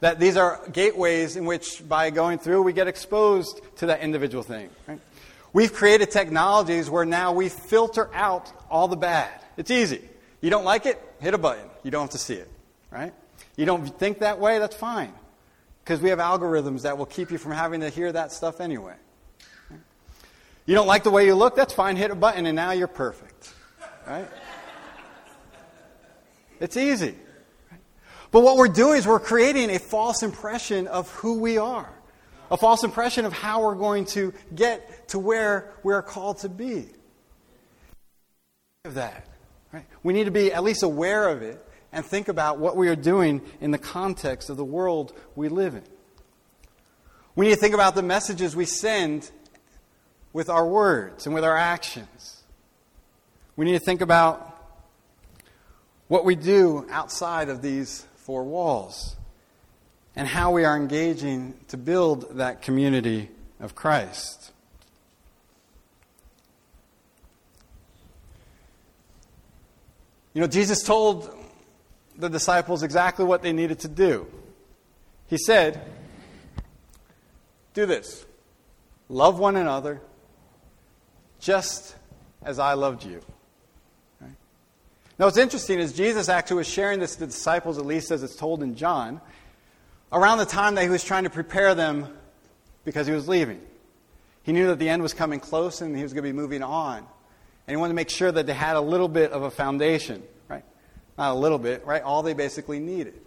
That 0.00 0.18
these 0.18 0.36
are 0.36 0.60
gateways 0.72 1.36
in 1.36 1.44
which, 1.44 1.88
by 1.88 2.10
going 2.10 2.38
through, 2.38 2.62
we 2.62 2.72
get 2.72 2.88
exposed 2.88 3.60
to 3.76 3.86
that 3.86 4.00
individual 4.00 4.42
thing. 4.42 4.70
Right? 4.88 4.98
We've 5.52 5.72
created 5.72 6.10
technologies 6.10 6.90
where 6.90 7.04
now 7.04 7.32
we 7.32 7.48
filter 7.48 8.10
out 8.12 8.50
all 8.68 8.88
the 8.88 8.96
bad. 8.96 9.30
It's 9.56 9.70
easy. 9.70 10.08
You 10.42 10.50
don't 10.50 10.64
like 10.64 10.84
it? 10.84 11.00
Hit 11.20 11.32
a 11.32 11.38
button. 11.38 11.64
You 11.82 11.90
don't 11.90 12.02
have 12.02 12.10
to 12.10 12.18
see 12.18 12.34
it. 12.34 12.50
Right? 12.90 13.14
You 13.56 13.64
don't 13.64 13.86
think 13.98 14.18
that 14.18 14.38
way? 14.38 14.58
That's 14.58 14.76
fine. 14.76 15.14
Because 15.82 16.00
we 16.00 16.10
have 16.10 16.18
algorithms 16.18 16.82
that 16.82 16.98
will 16.98 17.06
keep 17.06 17.30
you 17.30 17.38
from 17.38 17.52
having 17.52 17.80
to 17.80 17.88
hear 17.88 18.12
that 18.12 18.32
stuff 18.32 18.60
anyway. 18.60 18.94
You 20.66 20.74
don't 20.74 20.86
like 20.86 21.02
the 21.02 21.10
way 21.10 21.24
you 21.24 21.34
look? 21.34 21.56
That's 21.56 21.72
fine. 21.72 21.96
Hit 21.96 22.10
a 22.10 22.14
button 22.14 22.44
and 22.46 22.54
now 22.54 22.72
you're 22.72 22.86
perfect. 22.86 23.54
Right? 24.06 24.28
It's 26.60 26.76
easy. 26.76 27.16
But 28.30 28.40
what 28.40 28.56
we're 28.56 28.68
doing 28.68 28.98
is 28.98 29.06
we're 29.06 29.20
creating 29.20 29.70
a 29.70 29.78
false 29.78 30.22
impression 30.22 30.86
of 30.86 31.10
who 31.10 31.38
we 31.38 31.58
are, 31.58 31.92
a 32.50 32.56
false 32.56 32.84
impression 32.84 33.24
of 33.24 33.32
how 33.32 33.62
we're 33.62 33.74
going 33.74 34.06
to 34.06 34.32
get 34.54 35.08
to 35.08 35.18
where 35.18 35.72
we're 35.82 36.02
called 36.02 36.38
to 36.38 36.48
be. 36.48 36.86
Of 38.84 38.94
that, 38.94 39.26
right? 39.72 39.84
We 40.02 40.12
need 40.12 40.24
to 40.24 40.30
be 40.30 40.52
at 40.52 40.62
least 40.62 40.82
aware 40.82 41.28
of 41.28 41.42
it 41.42 41.64
and 41.92 42.04
think 42.04 42.28
about 42.28 42.58
what 42.58 42.76
we 42.76 42.88
are 42.88 42.96
doing 42.96 43.42
in 43.60 43.70
the 43.70 43.78
context 43.78 44.50
of 44.50 44.56
the 44.56 44.64
world 44.64 45.12
we 45.34 45.48
live 45.48 45.74
in. 45.74 45.84
We 47.34 47.46
need 47.46 47.54
to 47.54 47.60
think 47.60 47.74
about 47.74 47.94
the 47.94 48.02
messages 48.02 48.54
we 48.54 48.66
send 48.66 49.30
with 50.32 50.48
our 50.48 50.66
words 50.66 51.26
and 51.26 51.34
with 51.34 51.44
our 51.44 51.56
actions. 51.56 52.42
We 53.56 53.66
need 53.66 53.78
to 53.78 53.84
think 53.84 54.00
about 54.00 54.48
what 56.08 56.24
we 56.24 56.34
do 56.34 56.86
outside 56.90 57.48
of 57.48 57.62
these 57.62 58.06
four 58.16 58.44
walls 58.44 59.16
and 60.14 60.28
how 60.28 60.50
we 60.50 60.64
are 60.64 60.76
engaging 60.76 61.54
to 61.68 61.76
build 61.76 62.36
that 62.36 62.60
community 62.60 63.30
of 63.60 63.74
Christ. 63.74 64.41
You 70.34 70.40
know, 70.40 70.46
Jesus 70.46 70.82
told 70.82 71.34
the 72.16 72.28
disciples 72.28 72.82
exactly 72.82 73.24
what 73.24 73.42
they 73.42 73.52
needed 73.52 73.80
to 73.80 73.88
do. 73.88 74.26
He 75.26 75.38
said, 75.38 75.80
Do 77.74 77.86
this 77.86 78.24
love 79.08 79.38
one 79.38 79.56
another 79.56 80.00
just 81.40 81.96
as 82.42 82.58
I 82.58 82.74
loved 82.74 83.04
you. 83.04 83.20
Now, 85.18 85.26
what's 85.26 85.36
interesting 85.36 85.78
is 85.78 85.92
Jesus 85.92 86.28
actually 86.28 86.56
was 86.58 86.68
sharing 86.68 86.98
this 86.98 87.14
to 87.14 87.20
the 87.20 87.26
disciples, 87.26 87.78
at 87.78 87.84
least 87.84 88.10
as 88.10 88.22
it's 88.22 88.34
told 88.34 88.62
in 88.62 88.74
John, 88.74 89.20
around 90.12 90.38
the 90.38 90.46
time 90.46 90.74
that 90.74 90.82
he 90.82 90.88
was 90.88 91.04
trying 91.04 91.24
to 91.24 91.30
prepare 91.30 91.74
them 91.74 92.08
because 92.84 93.06
he 93.06 93.12
was 93.12 93.28
leaving. 93.28 93.60
He 94.42 94.52
knew 94.52 94.66
that 94.68 94.78
the 94.78 94.88
end 94.88 95.02
was 95.02 95.14
coming 95.14 95.38
close 95.38 95.80
and 95.80 95.96
he 95.96 96.02
was 96.02 96.12
going 96.12 96.24
to 96.24 96.28
be 96.28 96.36
moving 96.36 96.62
on. 96.62 97.06
And 97.66 97.72
he 97.72 97.76
wanted 97.76 97.90
to 97.90 97.96
make 97.96 98.10
sure 98.10 98.32
that 98.32 98.46
they 98.46 98.54
had 98.54 98.76
a 98.76 98.80
little 98.80 99.08
bit 99.08 99.32
of 99.32 99.42
a 99.42 99.50
foundation, 99.50 100.22
right? 100.48 100.64
Not 101.16 101.32
a 101.32 101.38
little 101.38 101.58
bit, 101.58 101.86
right? 101.86 102.02
All 102.02 102.22
they 102.22 102.34
basically 102.34 102.80
needed. 102.80 103.20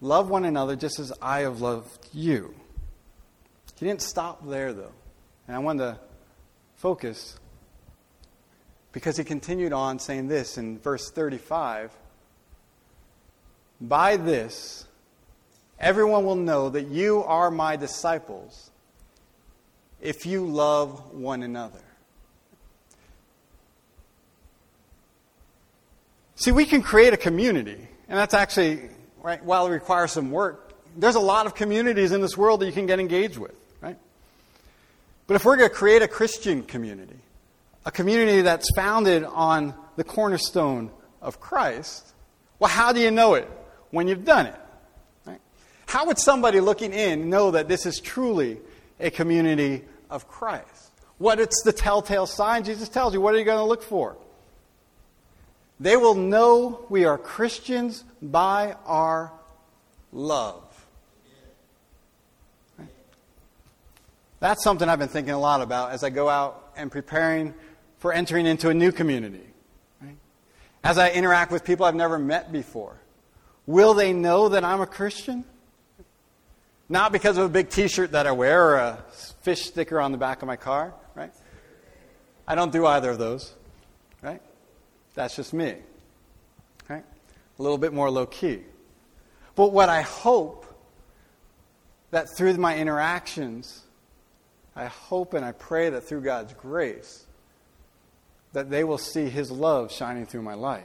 Love 0.00 0.30
one 0.30 0.44
another 0.44 0.76
just 0.76 0.98
as 0.98 1.12
I 1.20 1.40
have 1.40 1.60
loved 1.60 2.08
you. 2.12 2.54
He 3.78 3.86
didn't 3.86 4.02
stop 4.02 4.46
there, 4.46 4.72
though. 4.72 4.92
And 5.46 5.56
I 5.56 5.58
wanted 5.58 5.84
to 5.84 6.00
focus 6.76 7.38
because 8.92 9.16
he 9.16 9.24
continued 9.24 9.72
on 9.72 9.98
saying 9.98 10.28
this 10.28 10.58
in 10.58 10.78
verse 10.78 11.10
35 11.10 11.92
By 13.80 14.16
this, 14.16 14.86
everyone 15.78 16.24
will 16.24 16.36
know 16.36 16.70
that 16.70 16.88
you 16.88 17.22
are 17.24 17.50
my 17.50 17.76
disciples 17.76 18.70
if 20.00 20.26
you 20.26 20.46
love 20.46 21.12
one 21.12 21.42
another. 21.42 21.80
See, 26.38 26.52
we 26.52 26.66
can 26.66 26.82
create 26.82 27.12
a 27.12 27.16
community, 27.16 27.88
and 28.08 28.16
that's 28.16 28.32
actually, 28.32 28.82
right, 29.20 29.44
while 29.44 29.66
it 29.66 29.70
requires 29.70 30.12
some 30.12 30.30
work, 30.30 30.72
there's 30.96 31.16
a 31.16 31.20
lot 31.20 31.46
of 31.46 31.56
communities 31.56 32.12
in 32.12 32.20
this 32.20 32.36
world 32.36 32.60
that 32.60 32.66
you 32.66 32.72
can 32.72 32.86
get 32.86 33.00
engaged 33.00 33.38
with, 33.38 33.56
right? 33.80 33.96
But 35.26 35.34
if 35.34 35.44
we're 35.44 35.56
going 35.56 35.68
to 35.68 35.74
create 35.74 36.00
a 36.00 36.06
Christian 36.06 36.62
community, 36.62 37.16
a 37.84 37.90
community 37.90 38.42
that's 38.42 38.70
founded 38.76 39.24
on 39.24 39.74
the 39.96 40.04
cornerstone 40.04 40.92
of 41.20 41.40
Christ, 41.40 42.06
well, 42.60 42.70
how 42.70 42.92
do 42.92 43.00
you 43.00 43.10
know 43.10 43.34
it 43.34 43.50
when 43.90 44.06
you've 44.06 44.24
done 44.24 44.46
it? 44.46 44.60
Right? 45.26 45.40
How 45.86 46.06
would 46.06 46.20
somebody 46.20 46.60
looking 46.60 46.92
in 46.92 47.30
know 47.30 47.50
that 47.50 47.66
this 47.66 47.84
is 47.84 47.98
truly 47.98 48.60
a 49.00 49.10
community 49.10 49.84
of 50.08 50.28
Christ? 50.28 50.92
What 51.18 51.40
it's 51.40 51.62
the 51.64 51.72
telltale 51.72 52.26
sign 52.26 52.62
Jesus 52.62 52.88
tells 52.88 53.12
you. 53.12 53.20
What 53.20 53.34
are 53.34 53.38
you 53.38 53.44
going 53.44 53.58
to 53.58 53.64
look 53.64 53.82
for? 53.82 54.16
They 55.80 55.96
will 55.96 56.14
know 56.14 56.84
we 56.88 57.04
are 57.04 57.16
Christians 57.16 58.04
by 58.20 58.76
our 58.84 59.32
love. 60.12 60.64
That's 64.40 64.62
something 64.62 64.88
I've 64.88 64.98
been 64.98 65.08
thinking 65.08 65.34
a 65.34 65.38
lot 65.38 65.62
about 65.62 65.90
as 65.92 66.04
I 66.04 66.10
go 66.10 66.28
out 66.28 66.72
and 66.76 66.90
preparing 66.90 67.54
for 67.98 68.12
entering 68.12 68.46
into 68.46 68.68
a 68.68 68.74
new 68.74 68.92
community. 68.92 69.44
As 70.84 70.96
I 70.96 71.10
interact 71.10 71.50
with 71.50 71.64
people 71.64 71.86
I've 71.86 71.96
never 71.96 72.18
met 72.18 72.52
before, 72.52 73.00
will 73.66 73.94
they 73.94 74.12
know 74.12 74.48
that 74.48 74.64
I'm 74.64 74.80
a 74.80 74.86
Christian? 74.86 75.44
Not 76.88 77.12
because 77.12 77.36
of 77.36 77.44
a 77.44 77.48
big 77.48 77.68
t 77.68 77.88
shirt 77.88 78.12
that 78.12 78.26
I 78.26 78.32
wear 78.32 78.70
or 78.70 78.76
a 78.76 79.04
fish 79.42 79.62
sticker 79.66 80.00
on 80.00 80.12
the 80.12 80.18
back 80.18 80.40
of 80.40 80.46
my 80.46 80.56
car, 80.56 80.94
right? 81.14 81.32
I 82.46 82.54
don't 82.54 82.72
do 82.72 82.86
either 82.86 83.10
of 83.10 83.18
those, 83.18 83.52
right? 84.22 84.40
That's 85.18 85.34
just 85.34 85.52
me. 85.52 85.74
Right? 86.88 87.02
A 87.58 87.62
little 87.62 87.76
bit 87.76 87.92
more 87.92 88.08
low 88.08 88.24
key. 88.24 88.60
But 89.56 89.72
what 89.72 89.88
I 89.88 90.02
hope 90.02 90.64
that 92.12 92.28
through 92.36 92.56
my 92.56 92.78
interactions, 92.78 93.82
I 94.76 94.84
hope 94.84 95.34
and 95.34 95.44
I 95.44 95.50
pray 95.50 95.90
that 95.90 96.02
through 96.02 96.20
God's 96.20 96.52
grace, 96.52 97.26
that 98.52 98.70
they 98.70 98.84
will 98.84 98.96
see 98.96 99.28
His 99.28 99.50
love 99.50 99.90
shining 99.90 100.24
through 100.24 100.42
my 100.42 100.54
life. 100.54 100.84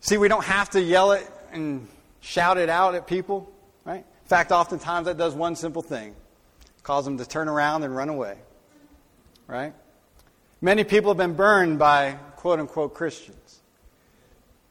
See, 0.00 0.16
we 0.16 0.28
don't 0.28 0.44
have 0.44 0.70
to 0.70 0.80
yell 0.80 1.12
it 1.12 1.30
and 1.52 1.86
shout 2.22 2.56
it 2.56 2.70
out 2.70 2.94
at 2.94 3.06
people, 3.06 3.52
right? 3.84 4.06
In 4.22 4.28
fact, 4.28 4.52
oftentimes 4.52 5.04
that 5.04 5.18
does 5.18 5.34
one 5.34 5.54
simple 5.54 5.82
thing 5.82 6.16
cause 6.82 7.04
them 7.04 7.18
to 7.18 7.26
turn 7.26 7.46
around 7.46 7.82
and 7.82 7.94
run 7.94 8.08
away, 8.08 8.38
right? 9.46 9.74
Many 10.60 10.84
people 10.84 11.10
have 11.10 11.18
been 11.18 11.34
burned 11.34 11.78
by 11.78 12.12
quote 12.36 12.60
unquote 12.60 12.94
Christians. 12.94 13.60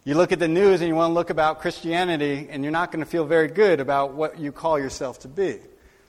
You 0.03 0.15
look 0.15 0.31
at 0.31 0.39
the 0.39 0.47
news 0.47 0.81
and 0.81 0.87
you 0.87 0.95
want 0.95 1.11
to 1.11 1.13
look 1.13 1.29
about 1.29 1.61
Christianity, 1.61 2.47
and 2.49 2.63
you're 2.63 2.71
not 2.71 2.91
going 2.91 3.03
to 3.03 3.09
feel 3.09 3.25
very 3.25 3.47
good 3.47 3.79
about 3.79 4.13
what 4.13 4.39
you 4.39 4.51
call 4.51 4.79
yourself 4.79 5.19
to 5.19 5.27
be. 5.27 5.57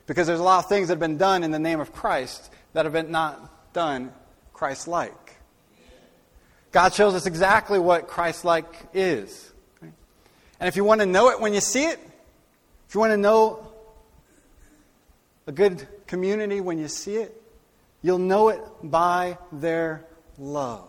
Because 0.07 0.27
there's 0.27 0.41
a 0.41 0.45
lot 0.45 0.65
of 0.65 0.69
things 0.69 0.89
that 0.89 0.93
have 0.93 1.01
been 1.01 1.19
done 1.19 1.43
in 1.43 1.51
the 1.51 1.59
name 1.59 1.81
of 1.81 1.93
Christ 1.93 2.51
that 2.73 2.85
have 2.85 2.93
been 2.93 3.11
not 3.11 3.73
done 3.73 4.13
Christ 4.53 4.87
like. 4.87 5.37
God 6.73 6.93
shows 6.95 7.15
us 7.15 7.27
exactly 7.27 7.79
what 7.79 8.07
Christ 8.07 8.45
like 8.45 8.67
is. 8.93 9.53
And 9.81 10.69
if 10.69 10.77
you 10.77 10.85
want 10.85 11.01
to 11.01 11.07
know 11.07 11.31
it 11.31 11.41
when 11.41 11.55
you 11.55 11.61
see 11.61 11.85
it, 11.85 11.99
if 12.89 12.95
you 12.95 13.01
want 13.01 13.13
to 13.13 13.17
know 13.17 13.67
a 15.47 15.53
good 15.53 15.87
community 16.07 16.61
when 16.61 16.79
you 16.79 16.89
see 16.89 17.17
it, 17.17 17.43
You'll 18.07 18.19
know 18.19 18.51
it 18.51 18.63
by 18.85 19.37
their 19.51 20.05
love. 20.39 20.89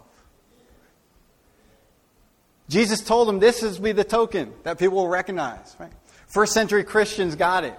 Jesus 2.70 3.02
told 3.02 3.28
them 3.28 3.40
this 3.40 3.64
is 3.64 3.80
be 3.80 3.92
the 3.92 4.04
token 4.04 4.54
that 4.62 4.78
people 4.78 4.98
will 4.98 5.08
recognize. 5.08 5.76
Right? 5.80 5.92
First 6.28 6.54
century 6.54 6.84
Christians 6.84 7.36
got 7.36 7.64
it. 7.64 7.74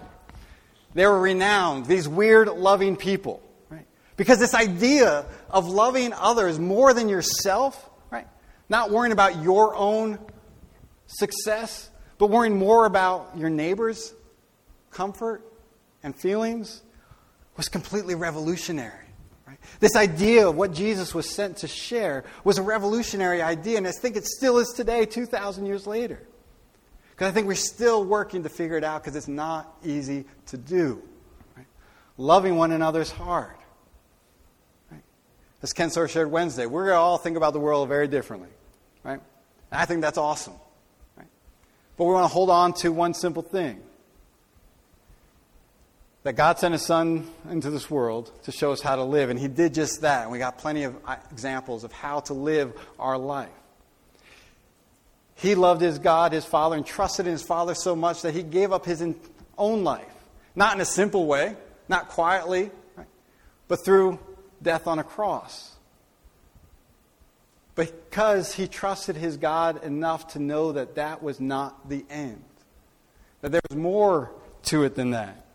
They 0.92 1.07
were 1.07 1.20
renowned, 1.20 1.87
these 1.87 2.09
weird, 2.09 2.48
loving 2.48 2.96
people. 2.96 3.40
Right? 3.70 3.87
Because 4.16 4.40
this 4.40 4.55
idea 4.55 5.24
of 5.51 5.68
loving 5.68 6.12
others 6.14 6.59
more 6.59 6.92
than 6.92 7.09
yourself, 7.09 7.88
right? 8.11 8.27
Not 8.68 8.90
worrying 8.90 9.12
about 9.12 9.40
your 9.40 9.77
own 9.77 10.18
success, 11.07 11.90
but 12.18 12.27
worrying 12.27 12.59
more 12.59 12.87
about 12.87 13.38
your 13.38 13.51
neighbor's 13.51 14.12
comfort 14.90 15.44
and 16.03 16.16
feelings 16.16 16.83
was 17.57 17.68
completely 17.68 18.16
revolutionary. 18.16 19.07
This 19.80 19.96
idea 19.96 20.48
of 20.48 20.56
what 20.56 20.72
Jesus 20.72 21.14
was 21.14 21.28
sent 21.28 21.58
to 21.58 21.68
share 21.68 22.24
was 22.44 22.58
a 22.58 22.62
revolutionary 22.62 23.40
idea, 23.40 23.78
and 23.78 23.87
I 23.87 23.92
think 23.92 24.16
it 24.16 24.26
still 24.26 24.58
is 24.58 24.68
today, 24.70 25.06
2,000 25.06 25.66
years 25.66 25.87
later. 25.87 26.20
Because 27.11 27.28
I 27.28 27.30
think 27.32 27.46
we're 27.46 27.54
still 27.54 28.04
working 28.04 28.44
to 28.44 28.48
figure 28.48 28.76
it 28.76 28.84
out 28.84 29.02
because 29.02 29.16
it's 29.16 29.28
not 29.28 29.76
easy 29.84 30.24
to 30.46 30.56
do. 30.56 31.02
Right? 31.56 31.66
Loving 32.16 32.56
one 32.56 32.70
another 32.70 33.00
is 33.00 33.11
hard. 33.11 33.56
Right? 34.90 35.02
As 35.62 35.72
Ken 35.72 35.90
Sore 35.90 36.06
shared 36.06 36.30
Wednesday, 36.30 36.66
we're 36.66 36.84
going 36.84 36.94
to 36.94 37.00
all 37.00 37.18
think 37.18 37.37
about 37.37 37.54
the 37.54 37.61
world 37.61 37.88
very 37.88 38.06
differently. 38.06 38.50
Right? 39.02 39.20
And 39.72 39.80
I 39.80 39.84
think 39.84 40.00
that's 40.00 40.18
awesome. 40.18 40.54
Right? 41.16 41.26
But 41.96 42.04
we 42.04 42.12
want 42.12 42.24
to 42.24 42.32
hold 42.32 42.50
on 42.50 42.72
to 42.74 42.92
one 42.92 43.14
simple 43.14 43.42
thing 43.42 43.80
that 46.28 46.34
God 46.36 46.58
sent 46.58 46.72
His 46.72 46.84
Son 46.84 47.26
into 47.48 47.70
this 47.70 47.90
world 47.90 48.30
to 48.42 48.52
show 48.52 48.70
us 48.70 48.82
how 48.82 48.96
to 48.96 49.02
live, 49.02 49.30
and 49.30 49.40
He 49.40 49.48
did 49.48 49.72
just 49.72 50.02
that. 50.02 50.24
And 50.24 50.30
we 50.30 50.36
got 50.36 50.58
plenty 50.58 50.82
of 50.84 50.94
uh, 51.06 51.16
examples 51.32 51.84
of 51.84 51.92
how 51.92 52.20
to 52.20 52.34
live 52.34 52.78
our 52.98 53.16
life. 53.16 53.48
He 55.36 55.54
loved 55.54 55.80
His 55.80 55.98
God, 55.98 56.34
His 56.34 56.44
Father, 56.44 56.76
and 56.76 56.84
trusted 56.84 57.26
in 57.26 57.32
His 57.32 57.40
Father 57.40 57.74
so 57.74 57.96
much 57.96 58.20
that 58.20 58.34
He 58.34 58.42
gave 58.42 58.74
up 58.74 58.84
His 58.84 59.02
own 59.56 59.84
life. 59.84 60.04
Not 60.54 60.74
in 60.74 60.82
a 60.82 60.84
simple 60.84 61.24
way, 61.24 61.56
not 61.88 62.10
quietly, 62.10 62.70
right? 62.94 63.06
but 63.66 63.82
through 63.82 64.18
death 64.60 64.86
on 64.86 64.98
a 64.98 65.04
cross. 65.04 65.76
Because 67.74 68.52
He 68.52 68.68
trusted 68.68 69.16
His 69.16 69.38
God 69.38 69.82
enough 69.82 70.34
to 70.34 70.40
know 70.40 70.72
that 70.72 70.96
that 70.96 71.22
was 71.22 71.40
not 71.40 71.88
the 71.88 72.04
end, 72.10 72.44
that 73.40 73.50
there 73.50 73.62
was 73.70 73.78
more 73.78 74.30
to 74.64 74.84
it 74.84 74.94
than 74.94 75.12
that. 75.12 75.46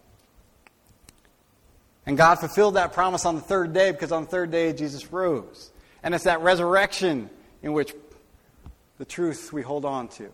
And 2.05 2.17
God 2.17 2.35
fulfilled 2.35 2.75
that 2.75 2.93
promise 2.93 3.25
on 3.25 3.35
the 3.35 3.41
third 3.41 3.73
day 3.73 3.91
because 3.91 4.11
on 4.11 4.23
the 4.23 4.29
third 4.29 4.51
day 4.51 4.73
Jesus 4.73 5.11
rose. 5.11 5.71
And 6.03 6.13
it's 6.13 6.25
that 6.25 6.41
resurrection 6.41 7.29
in 7.61 7.73
which 7.73 7.93
the 8.97 9.05
truth 9.05 9.53
we 9.53 9.61
hold 9.61 9.85
on 9.85 10.09
to, 10.09 10.29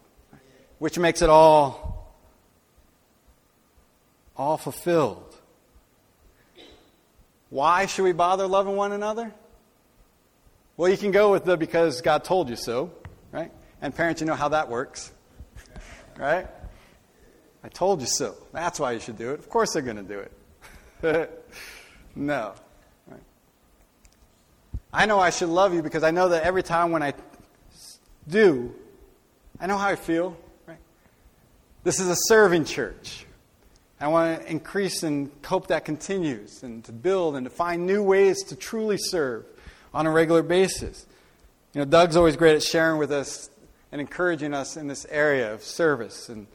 which 0.80 0.98
makes 0.98 1.22
it 1.22 1.30
all, 1.30 2.16
all 4.36 4.58
fulfilled. 4.58 5.36
Why 7.50 7.86
should 7.86 8.04
we 8.04 8.12
bother 8.12 8.48
loving 8.48 8.76
one 8.76 8.92
another? 8.92 9.34
Well, 10.78 10.90
you 10.90 10.98
can 10.98 11.12
go 11.12 11.32
with 11.32 11.46
the 11.46 11.58
because 11.58 12.02
God 12.02 12.24
told 12.24 12.50
you 12.50 12.56
so, 12.56 12.92
right? 13.32 13.52
And 13.82 13.96
parents, 13.96 14.22
you 14.22 14.28
know 14.28 14.36
how 14.36 14.50
that 14.50 14.70
works, 14.70 15.12
right? 16.18 16.48
I 17.64 17.70
told 17.70 18.02
you 18.02 18.08
so. 18.08 18.36
That's 18.54 18.80
why 18.80 18.94
you 18.94 19.00
should 19.00 19.18
do 19.18 19.32
it. 19.32 19.40
Of 19.40 19.50
course 19.50 19.74
they're 19.74 19.82
going 19.82 19.98
to 19.98 20.04
do 20.04 20.20
it. 21.04 21.32
no. 22.16 22.54
I 24.92 25.06
know 25.06 25.20
I 25.20 25.30
should 25.30 25.50
love 25.50 25.74
you 25.74 25.84
because 25.84 26.04
I 26.04 26.12
know 26.12 26.30
that 26.30 26.44
every 26.44 26.64
time 26.64 26.92
when 26.92 27.04
I 27.04 27.14
do, 28.28 28.74
I 29.60 29.68
know 29.68 29.78
how 29.78 29.88
I 29.88 29.96
feel. 29.96 30.36
Right? 30.66 30.80
This 31.84 32.00
is 32.00 32.08
a 32.08 32.16
serving 32.16 32.66
church. 32.66 33.26
I 34.02 34.08
want 34.08 34.42
to 34.42 34.50
increase 34.50 35.04
and 35.04 35.30
hope 35.46 35.68
that 35.68 35.86
continues 35.86 36.64
and 36.64 36.84
to 36.86 36.92
build 36.92 37.36
and 37.36 37.46
to 37.46 37.50
find 37.50 37.86
new 37.86 38.02
ways 38.02 38.44
to 38.46 38.56
truly 38.56 38.98
serve 38.98 39.46
on 39.94 40.08
a 40.08 40.12
regular 40.12 40.42
basis. 40.42 41.06
You 41.74 41.80
know, 41.80 41.86
Doug's 41.86 42.16
always 42.16 42.36
great 42.36 42.56
at 42.56 42.64
sharing 42.64 42.98
with 42.98 43.12
us 43.12 43.50
and 43.92 44.00
encouraging 44.00 44.54
us 44.54 44.78
in 44.78 44.88
this 44.88 45.06
area 45.10 45.54
of 45.54 45.64
service 45.64 46.30
and 46.30 46.48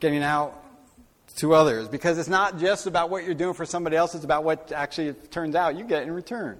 getting 0.00 0.22
out 0.22 0.62
to 1.38 1.54
others 1.54 1.88
because 1.88 2.18
it's 2.18 2.28
not 2.28 2.58
just 2.58 2.86
about 2.86 3.10
what 3.10 3.24
you're 3.24 3.34
doing 3.34 3.54
for 3.54 3.64
somebody 3.64 3.96
else, 3.96 4.14
it's 4.14 4.24
about 4.24 4.44
what 4.44 4.72
actually 4.72 5.12
turns 5.12 5.54
out 5.54 5.76
you 5.76 5.84
get 5.84 6.02
in 6.02 6.10
return. 6.10 6.58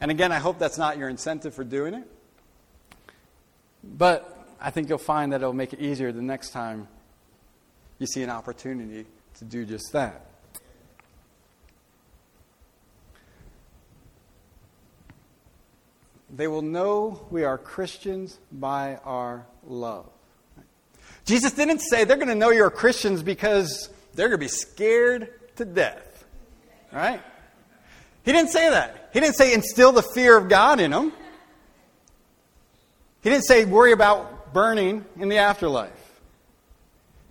And 0.00 0.10
again, 0.10 0.32
I 0.32 0.38
hope 0.38 0.58
that's 0.58 0.78
not 0.78 0.98
your 0.98 1.08
incentive 1.08 1.54
for 1.54 1.64
doing 1.64 1.94
it. 1.94 2.10
But 3.84 4.48
I 4.60 4.70
think 4.70 4.88
you'll 4.88 4.98
find 4.98 5.32
that 5.32 5.42
it'll 5.42 5.52
make 5.52 5.72
it 5.72 5.80
easier 5.80 6.10
the 6.10 6.22
next 6.22 6.50
time 6.50 6.88
you 7.98 8.06
see 8.06 8.22
an 8.22 8.30
opportunity 8.30 9.06
to 9.38 9.44
do 9.44 9.64
just 9.64 9.92
that. 9.92 10.22
They 16.30 16.48
will 16.48 16.62
know 16.62 17.26
we 17.30 17.44
are 17.44 17.56
Christians 17.56 18.38
by 18.50 18.96
our 19.04 19.46
love. 19.64 20.10
Jesus 21.26 21.52
didn't 21.52 21.80
say 21.80 22.04
they're 22.04 22.16
going 22.16 22.28
to 22.28 22.34
know 22.34 22.50
you're 22.50 22.70
Christians 22.70 23.22
because 23.22 23.90
they're 24.14 24.28
going 24.28 24.38
to 24.38 24.44
be 24.44 24.48
scared 24.48 25.28
to 25.56 25.64
death. 25.64 26.24
Right? 26.92 27.20
He 28.24 28.32
didn't 28.32 28.50
say 28.50 28.70
that. 28.70 29.10
He 29.12 29.20
didn't 29.20 29.34
say 29.34 29.52
instill 29.52 29.92
the 29.92 30.02
fear 30.02 30.36
of 30.36 30.48
God 30.48 30.80
in 30.80 30.92
them. 30.92 31.12
He 33.22 33.30
didn't 33.30 33.44
say 33.44 33.64
worry 33.64 33.92
about 33.92 34.54
burning 34.54 35.04
in 35.18 35.28
the 35.28 35.38
afterlife. 35.38 35.92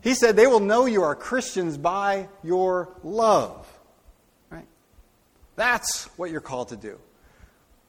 He 0.01 0.13
said 0.13 0.35
they 0.35 0.45
will 0.45 0.59
know 0.59 0.85
you 0.85 1.03
are 1.03 1.15
Christians 1.15 1.77
by 1.77 2.27
your 2.43 2.89
love. 3.01 3.65
Right? 4.49 4.67
That's 5.55 6.03
what 6.17 6.31
you're 6.31 6.41
called 6.41 6.69
to 6.69 6.75
do. 6.75 6.99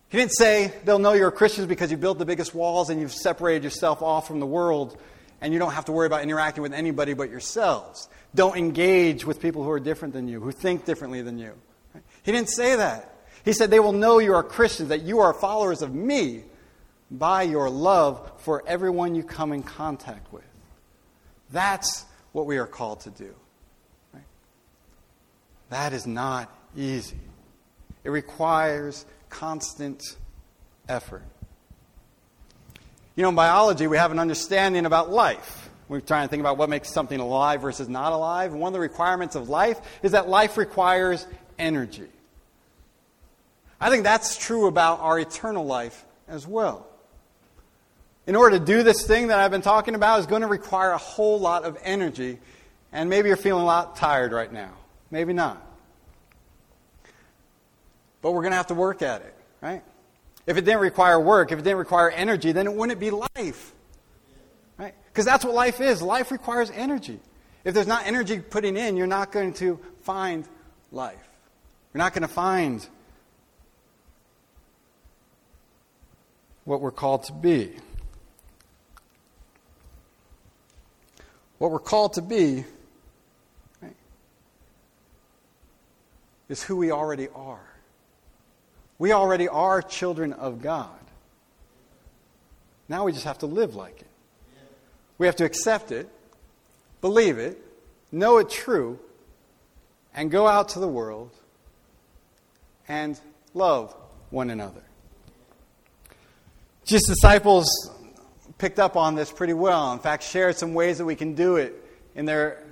He 0.08 0.18
didn't 0.18 0.34
say 0.34 0.72
they'll 0.84 1.00
know 1.00 1.14
you're 1.14 1.32
Christians 1.32 1.66
because 1.66 1.90
you 1.90 1.96
built 1.96 2.18
the 2.18 2.24
biggest 2.24 2.54
walls 2.54 2.90
and 2.90 3.00
you've 3.00 3.12
separated 3.12 3.64
yourself 3.64 4.02
off 4.02 4.28
from 4.28 4.38
the 4.38 4.46
world 4.46 4.96
and 5.40 5.52
you 5.52 5.58
don't 5.58 5.72
have 5.72 5.84
to 5.86 5.92
worry 5.92 6.06
about 6.06 6.22
interacting 6.22 6.62
with 6.62 6.72
anybody 6.72 7.14
but 7.14 7.30
yourselves. 7.30 8.08
Don't 8.34 8.56
engage 8.56 9.24
with 9.24 9.40
people 9.40 9.62
who 9.62 9.70
are 9.70 9.80
different 9.80 10.14
than 10.14 10.28
you, 10.28 10.40
who 10.40 10.52
think 10.52 10.84
differently 10.84 11.22
than 11.22 11.38
you. 11.38 11.52
He 12.22 12.32
didn't 12.32 12.50
say 12.50 12.76
that. 12.76 13.14
He 13.44 13.52
said 13.52 13.70
they 13.70 13.80
will 13.80 13.92
know 13.92 14.18
you 14.18 14.34
are 14.34 14.42
Christians, 14.42 14.88
that 14.88 15.02
you 15.02 15.20
are 15.20 15.32
followers 15.32 15.82
of 15.82 15.94
me 15.94 16.42
by 17.10 17.42
your 17.42 17.70
love 17.70 18.32
for 18.38 18.64
everyone 18.66 19.14
you 19.14 19.22
come 19.22 19.52
in 19.52 19.62
contact 19.62 20.32
with. 20.32 20.42
That's 21.50 22.04
what 22.32 22.46
we 22.46 22.58
are 22.58 22.66
called 22.66 23.00
to 23.00 23.10
do. 23.10 23.34
That 25.70 25.92
is 25.92 26.06
not 26.06 26.52
easy. 26.76 27.18
It 28.04 28.10
requires 28.10 29.04
constant 29.28 30.02
effort. 30.88 31.24
You 33.16 33.22
know, 33.22 33.30
in 33.30 33.34
biology, 33.34 33.86
we 33.86 33.96
have 33.96 34.12
an 34.12 34.18
understanding 34.18 34.84
about 34.84 35.10
life. 35.10 35.70
We're 35.88 36.00
trying 36.00 36.26
to 36.26 36.30
think 36.30 36.40
about 36.40 36.58
what 36.58 36.68
makes 36.68 36.90
something 36.90 37.18
alive 37.18 37.62
versus 37.62 37.88
not 37.88 38.12
alive. 38.12 38.52
One 38.52 38.68
of 38.68 38.72
the 38.74 38.80
requirements 38.80 39.34
of 39.34 39.48
life 39.48 39.80
is 40.02 40.12
that 40.12 40.28
life 40.28 40.58
requires 40.58 41.26
energy. 41.58 42.08
I 43.80 43.88
think 43.88 44.04
that's 44.04 44.36
true 44.36 44.66
about 44.66 45.00
our 45.00 45.18
eternal 45.18 45.64
life 45.64 46.04
as 46.28 46.46
well. 46.46 46.86
In 48.26 48.36
order 48.36 48.58
to 48.58 48.64
do 48.64 48.82
this 48.82 49.06
thing 49.06 49.28
that 49.28 49.38
I've 49.38 49.50
been 49.50 49.62
talking 49.62 49.94
about 49.94 50.20
is 50.20 50.26
going 50.26 50.42
to 50.42 50.48
require 50.48 50.90
a 50.90 50.98
whole 50.98 51.38
lot 51.38 51.64
of 51.64 51.78
energy. 51.82 52.38
And 52.92 53.08
maybe 53.08 53.28
you're 53.28 53.36
feeling 53.36 53.62
a 53.62 53.66
lot 53.66 53.96
tired 53.96 54.32
right 54.32 54.52
now. 54.52 54.72
Maybe 55.10 55.32
not. 55.32 55.64
But 58.20 58.32
we're 58.32 58.42
going 58.42 58.52
to 58.52 58.56
have 58.56 58.66
to 58.68 58.74
work 58.74 59.02
at 59.02 59.22
it, 59.22 59.34
right? 59.60 59.82
If 60.46 60.56
it 60.56 60.64
didn't 60.64 60.80
require 60.80 61.18
work, 61.18 61.50
if 61.50 61.58
it 61.58 61.62
didn't 61.62 61.78
require 61.78 62.10
energy, 62.10 62.52
then 62.52 62.66
it 62.66 62.72
wouldn't 62.72 63.00
be 63.00 63.10
life. 63.10 63.72
Right? 64.78 64.94
Because 65.08 65.24
that's 65.24 65.44
what 65.44 65.54
life 65.54 65.80
is. 65.80 66.00
Life 66.00 66.30
requires 66.30 66.70
energy. 66.70 67.18
If 67.64 67.74
there's 67.74 67.88
not 67.88 68.06
energy 68.06 68.38
putting 68.38 68.76
in, 68.76 68.96
you're 68.96 69.08
not 69.08 69.32
going 69.32 69.54
to 69.54 69.80
find 70.02 70.46
life. 70.92 71.18
You're 71.92 71.98
not 71.98 72.12
going 72.12 72.22
to 72.22 72.28
find 72.28 72.86
what 76.64 76.80
we're 76.80 76.92
called 76.92 77.24
to 77.24 77.32
be. 77.32 77.72
What 81.58 81.70
we're 81.70 81.78
called 81.78 82.12
to 82.14 82.22
be 82.22 82.64
right, 83.80 83.96
is 86.48 86.62
who 86.62 86.76
we 86.76 86.92
already 86.92 87.28
are. 87.34 87.75
We 88.98 89.12
already 89.12 89.48
are 89.48 89.82
children 89.82 90.32
of 90.32 90.62
God. 90.62 90.90
Now 92.88 93.04
we 93.04 93.12
just 93.12 93.24
have 93.24 93.38
to 93.38 93.46
live 93.46 93.74
like 93.74 94.00
it. 94.00 94.06
We 95.18 95.26
have 95.26 95.36
to 95.36 95.44
accept 95.44 95.92
it, 95.92 96.08
believe 97.00 97.38
it, 97.38 97.58
know 98.12 98.38
it 98.38 98.50
true, 98.50 98.98
and 100.14 100.30
go 100.30 100.46
out 100.46 100.70
to 100.70 100.78
the 100.78 100.88
world 100.88 101.30
and 102.88 103.18
love 103.54 103.94
one 104.30 104.50
another. 104.50 104.82
Jesus' 106.84 107.08
disciples 107.08 107.66
picked 108.58 108.78
up 108.78 108.96
on 108.96 109.14
this 109.14 109.32
pretty 109.32 109.52
well. 109.52 109.92
In 109.92 109.98
fact, 109.98 110.22
shared 110.22 110.56
some 110.56 110.72
ways 110.72 110.98
that 110.98 111.04
we 111.04 111.16
can 111.16 111.34
do 111.34 111.56
it 111.56 111.74
in 112.14 112.24
their 112.24 112.62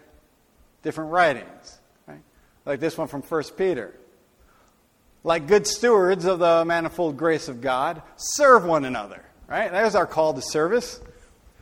different 0.82 1.10
writings. 1.10 1.78
Right? 2.06 2.22
Like 2.64 2.80
this 2.80 2.96
one 2.96 3.08
from 3.08 3.22
1 3.22 3.42
Peter 3.56 3.94
like 5.24 5.48
good 5.48 5.66
stewards 5.66 6.26
of 6.26 6.38
the 6.38 6.64
manifold 6.64 7.16
grace 7.16 7.48
of 7.48 7.60
God, 7.60 8.02
serve 8.16 8.64
one 8.64 8.84
another. 8.84 9.24
Right? 9.48 9.70
There's 9.70 9.94
our 9.94 10.06
call 10.06 10.34
to 10.34 10.42
service. 10.42 11.00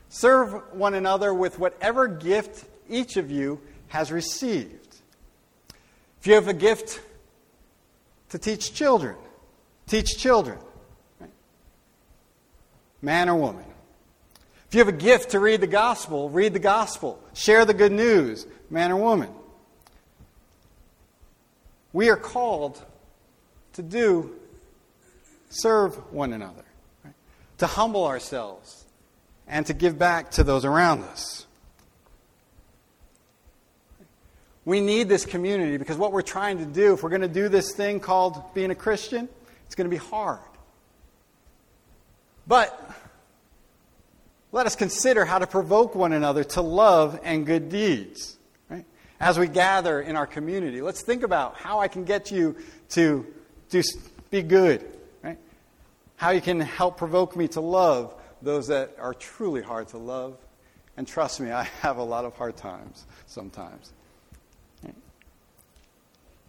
Serve 0.09 0.75
one 0.75 0.95
another 0.95 1.33
with 1.33 1.59
whatever 1.59 2.07
gift 2.07 2.67
each 2.91 3.17
of 3.17 3.31
you 3.31 3.61
has 3.89 4.13
received. 4.13 4.97
If 6.21 6.27
you 6.27 6.35
have 6.35 6.49
a 6.49 6.55
gift 6.55 7.01
to 8.31 8.39
teach 8.39 8.75
children, 8.75 9.17
teach 9.87 10.19
children. 10.19 10.59
Right? 11.21 11.31
Man 13.01 13.29
or 13.29 13.37
woman. 13.37 13.65
If 14.69 14.75
you 14.75 14.79
have 14.79 14.89
a 14.89 14.93
gift 14.93 15.31
to 15.33 15.41
read 15.41 15.61
the 15.61 15.67
gospel, 15.67 16.31
read 16.31 16.53
the 16.53 16.59
gospel. 16.59 17.23
Share 17.35 17.65
the 17.65 17.75
good 17.75 17.93
news, 17.93 18.47
man 18.71 18.91
or 18.91 18.97
woman. 18.97 19.29
We 21.93 22.09
are 22.09 22.17
called 22.17 22.83
to 23.75 23.83
do 23.83 24.31
serve 25.51 26.13
one 26.13 26.33
another, 26.33 26.65
right? 27.05 27.15
to 27.59 27.67
humble 27.67 28.07
ourselves, 28.07 28.85
and 29.47 29.67
to 29.67 29.75
give 29.75 29.99
back 29.99 30.31
to 30.33 30.45
those 30.45 30.65
around 30.65 31.03
us. 31.05 31.47
We 34.65 34.81
need 34.81 35.09
this 35.09 35.27
community 35.27 35.77
because 35.77 35.97
what 35.97 36.13
we're 36.13 36.23
trying 36.23 36.59
to 36.59 36.65
do, 36.65 36.95
if 36.95 37.03
we're 37.03 37.11
going 37.11 37.23
to 37.23 37.29
do 37.29 37.49
this 37.49 37.75
thing 37.75 37.99
called 37.99 38.55
being 38.55 38.71
a 38.71 38.77
Christian, 38.77 39.29
it's 39.67 39.75
going 39.75 39.91
to 39.91 39.95
be 39.95 40.03
hard. 40.03 40.39
But 42.47 42.79
let 44.53 44.67
us 44.67 44.77
consider 44.77 45.25
how 45.25 45.39
to 45.39 45.47
provoke 45.47 45.95
one 45.95 46.13
another 46.13 46.45
to 46.45 46.63
love 46.63 47.19
and 47.25 47.45
good 47.45 47.69
deeds. 47.71 48.37
Right? 48.69 48.85
As 49.19 49.39
we 49.39 49.49
gather 49.49 50.01
in 50.01 50.15
our 50.15 50.27
community, 50.27 50.81
let's 50.81 51.03
think 51.03 51.25
about 51.25 51.57
how 51.57 51.81
I 51.81 51.89
can 51.89 52.05
get 52.05 52.31
you 52.31 52.57
to 52.91 53.27
do, 53.73 53.83
be 54.31 54.43
good, 54.43 54.85
right? 55.23 55.39
How 56.17 56.31
you 56.31 56.41
can 56.41 56.61
help 56.61 56.99
provoke 56.99 57.35
me 57.35 57.49
to 57.49 57.61
love 57.61 58.15
those 58.43 58.69
that 58.69 58.97
are 58.99 59.15
truly 59.15 59.63
hard 59.63 59.89
to 59.89 59.99
love. 59.99 60.37
And 60.97 61.09
trust 61.09 61.41
me, 61.41 61.51
I 61.51 61.65
have 61.81 61.97
a 61.97 62.03
lot 62.03 62.25
of 62.25 62.37
hard 62.37 62.57
times 62.57 63.07
sometimes. 63.27 63.93
Right? 64.85 64.95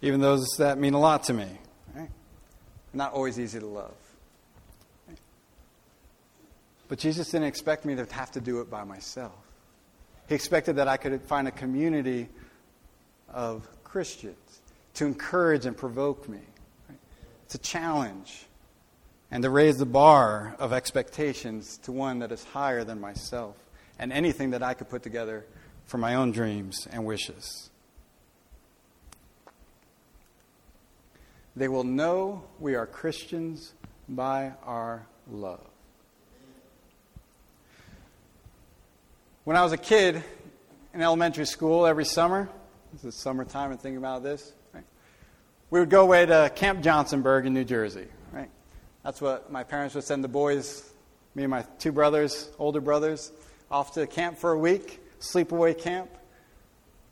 Even 0.02 0.20
those 0.20 0.46
that 0.58 0.78
mean 0.78 0.94
a 0.94 1.00
lot 1.00 1.24
to 1.24 1.32
me. 1.32 1.48
Right? 1.94 2.10
Not 2.92 3.12
always 3.12 3.40
easy 3.40 3.58
to 3.58 3.66
love. 3.66 3.94
But 6.86 6.98
Jesus 6.98 7.30
didn't 7.30 7.46
expect 7.46 7.86
me 7.86 7.96
to 7.96 8.06
have 8.10 8.32
to 8.32 8.40
do 8.40 8.60
it 8.60 8.70
by 8.70 8.84
myself. 8.84 9.32
He 10.28 10.34
expected 10.34 10.76
that 10.76 10.88
I 10.88 10.98
could 10.98 11.22
find 11.22 11.48
a 11.48 11.50
community 11.50 12.28
of 13.32 13.66
Christians 13.82 14.60
to 14.94 15.06
encourage 15.06 15.64
and 15.64 15.76
provoke 15.76 16.28
me 16.28 16.40
to 17.50 17.58
challenge 17.58 18.46
and 19.30 19.42
to 19.42 19.50
raise 19.50 19.78
the 19.78 19.86
bar 19.86 20.54
of 20.58 20.72
expectations 20.72 21.78
to 21.78 21.92
one 21.92 22.20
that 22.20 22.32
is 22.32 22.44
higher 22.44 22.84
than 22.84 23.00
myself 23.00 23.56
and 23.98 24.12
anything 24.12 24.50
that 24.50 24.62
I 24.62 24.74
could 24.74 24.88
put 24.88 25.02
together 25.02 25.44
for 25.86 25.98
my 25.98 26.14
own 26.14 26.32
dreams 26.32 26.88
and 26.90 27.04
wishes. 27.04 27.70
They 31.56 31.68
will 31.68 31.84
know 31.84 32.44
we 32.58 32.74
are 32.74 32.86
Christians 32.86 33.74
by 34.08 34.52
our 34.64 35.06
love. 35.30 35.66
When 39.44 39.56
I 39.56 39.62
was 39.62 39.72
a 39.72 39.78
kid 39.78 40.24
in 40.92 41.02
elementary 41.02 41.46
school 41.46 41.86
every 41.86 42.04
summer, 42.04 42.48
this 42.92 43.04
is 43.04 43.14
summertime 43.14 43.70
and 43.70 43.80
thinking 43.80 43.98
about 43.98 44.22
this? 44.22 44.52
We 45.74 45.80
would 45.80 45.90
go 45.90 46.02
away 46.02 46.24
to 46.24 46.52
Camp 46.54 46.84
Johnsonburg 46.84 47.46
in 47.46 47.52
New 47.52 47.64
Jersey. 47.64 48.06
Right? 48.30 48.48
That's 49.02 49.20
what 49.20 49.50
my 49.50 49.64
parents 49.64 49.96
would 49.96 50.04
send 50.04 50.22
the 50.22 50.28
boys, 50.28 50.88
me 51.34 51.42
and 51.42 51.50
my 51.50 51.62
two 51.80 51.90
brothers, 51.90 52.48
older 52.60 52.80
brothers, 52.80 53.32
off 53.72 53.94
to 53.94 54.06
camp 54.06 54.38
for 54.38 54.52
a 54.52 54.58
week, 54.58 55.00
sleepaway 55.18 55.76
camp. 55.76 56.10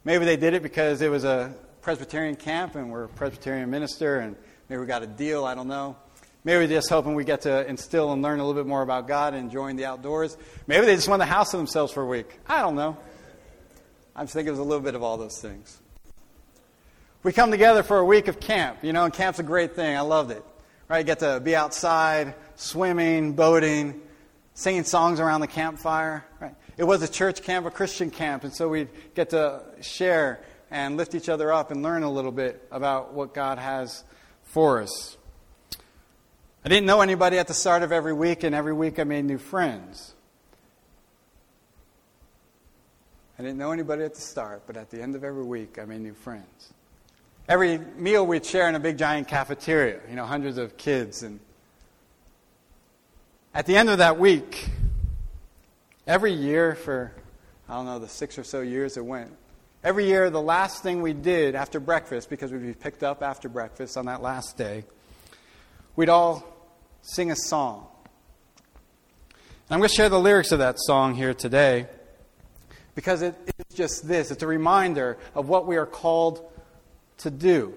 Maybe 0.04 0.24
they 0.24 0.36
did 0.36 0.54
it 0.54 0.62
because 0.62 1.02
it 1.02 1.10
was 1.10 1.24
a 1.24 1.52
Presbyterian 1.80 2.36
camp 2.36 2.76
and 2.76 2.92
we're 2.92 3.02
a 3.02 3.08
Presbyterian 3.08 3.68
minister 3.68 4.20
and 4.20 4.36
maybe 4.68 4.78
we 4.78 4.86
got 4.86 5.02
a 5.02 5.08
deal, 5.08 5.44
I 5.44 5.56
don't 5.56 5.66
know. 5.66 5.96
Maybe 6.44 6.58
we're 6.58 6.68
just 6.68 6.88
hoping 6.88 7.16
we 7.16 7.24
get 7.24 7.40
to 7.40 7.66
instill 7.66 8.12
and 8.12 8.22
learn 8.22 8.38
a 8.38 8.46
little 8.46 8.62
bit 8.62 8.68
more 8.68 8.82
about 8.82 9.08
God 9.08 9.34
and 9.34 9.42
enjoying 9.42 9.74
the 9.74 9.86
outdoors. 9.86 10.36
Maybe 10.68 10.86
they 10.86 10.94
just 10.94 11.08
want 11.08 11.18
the 11.18 11.26
house 11.26 11.50
to 11.50 11.56
themselves 11.56 11.92
for 11.92 12.04
a 12.04 12.06
week. 12.06 12.38
I 12.46 12.62
don't 12.62 12.76
know. 12.76 12.96
I'm 14.14 14.26
just 14.26 14.34
thinking 14.34 14.50
it 14.50 14.52
was 14.52 14.60
a 14.60 14.62
little 14.62 14.84
bit 14.84 14.94
of 14.94 15.02
all 15.02 15.16
those 15.16 15.40
things. 15.40 15.81
We 17.22 17.32
come 17.32 17.52
together 17.52 17.84
for 17.84 17.98
a 17.98 18.04
week 18.04 18.26
of 18.26 18.40
camp, 18.40 18.78
you 18.82 18.92
know, 18.92 19.04
and 19.04 19.14
camp's 19.14 19.38
a 19.38 19.44
great 19.44 19.76
thing. 19.76 19.96
I 19.96 20.00
loved 20.00 20.32
it. 20.32 20.44
Right? 20.88 20.98
You 20.98 21.04
Get 21.04 21.20
to 21.20 21.38
be 21.38 21.54
outside, 21.54 22.34
swimming, 22.56 23.34
boating, 23.34 24.00
singing 24.54 24.82
songs 24.82 25.20
around 25.20 25.40
the 25.40 25.46
campfire. 25.46 26.24
Right? 26.40 26.54
It 26.76 26.84
was 26.84 27.00
a 27.02 27.08
church 27.08 27.42
camp, 27.42 27.64
a 27.64 27.70
Christian 27.70 28.10
camp, 28.10 28.42
and 28.42 28.52
so 28.52 28.68
we'd 28.68 28.88
get 29.14 29.30
to 29.30 29.62
share 29.80 30.40
and 30.70 30.96
lift 30.96 31.14
each 31.14 31.28
other 31.28 31.52
up 31.52 31.70
and 31.70 31.82
learn 31.82 32.02
a 32.02 32.10
little 32.10 32.32
bit 32.32 32.66
about 32.72 33.14
what 33.14 33.34
God 33.34 33.58
has 33.58 34.02
for 34.42 34.82
us. 34.82 35.16
I 36.64 36.68
didn't 36.68 36.86
know 36.86 37.02
anybody 37.02 37.38
at 37.38 37.46
the 37.46 37.54
start 37.54 37.84
of 37.84 37.92
every 37.92 38.12
week, 38.12 38.42
and 38.42 38.52
every 38.52 38.72
week 38.72 38.98
I 38.98 39.04
made 39.04 39.26
new 39.26 39.38
friends. 39.38 40.14
I 43.38 43.42
didn't 43.42 43.58
know 43.58 43.70
anybody 43.70 44.02
at 44.02 44.14
the 44.14 44.20
start, 44.20 44.64
but 44.66 44.76
at 44.76 44.90
the 44.90 45.00
end 45.00 45.14
of 45.14 45.22
every 45.22 45.44
week 45.44 45.78
I 45.78 45.84
made 45.84 46.00
new 46.00 46.14
friends. 46.14 46.72
Every 47.48 47.78
meal 47.78 48.24
we'd 48.24 48.46
share 48.46 48.68
in 48.68 48.76
a 48.76 48.80
big 48.80 48.96
giant 48.96 49.26
cafeteria, 49.26 49.98
you 50.08 50.14
know, 50.14 50.24
hundreds 50.24 50.58
of 50.58 50.76
kids. 50.76 51.24
And 51.24 51.40
at 53.52 53.66
the 53.66 53.76
end 53.76 53.90
of 53.90 53.98
that 53.98 54.18
week, 54.18 54.68
every 56.06 56.32
year 56.32 56.76
for, 56.76 57.12
I 57.68 57.74
don't 57.74 57.86
know, 57.86 57.98
the 57.98 58.08
six 58.08 58.38
or 58.38 58.44
so 58.44 58.60
years 58.60 58.96
it 58.96 59.04
went, 59.04 59.34
every 59.82 60.06
year 60.06 60.30
the 60.30 60.40
last 60.40 60.84
thing 60.84 61.02
we 61.02 61.12
did 61.12 61.56
after 61.56 61.80
breakfast, 61.80 62.30
because 62.30 62.52
we'd 62.52 62.62
be 62.62 62.74
picked 62.74 63.02
up 63.02 63.24
after 63.24 63.48
breakfast 63.48 63.96
on 63.96 64.06
that 64.06 64.22
last 64.22 64.56
day, 64.56 64.84
we'd 65.96 66.08
all 66.08 66.44
sing 67.02 67.32
a 67.32 67.36
song. 67.36 67.88
And 69.68 69.74
I'm 69.74 69.80
going 69.80 69.88
to 69.88 69.94
share 69.94 70.08
the 70.08 70.20
lyrics 70.20 70.52
of 70.52 70.60
that 70.60 70.76
song 70.78 71.16
here 71.16 71.34
today 71.34 71.88
because 72.94 73.22
it, 73.22 73.34
it's 73.58 73.74
just 73.74 74.06
this 74.06 74.30
it's 74.30 74.42
a 74.42 74.46
reminder 74.46 75.18
of 75.34 75.48
what 75.48 75.66
we 75.66 75.76
are 75.76 75.86
called 75.86 76.48
to 77.22 77.30
do. 77.30 77.74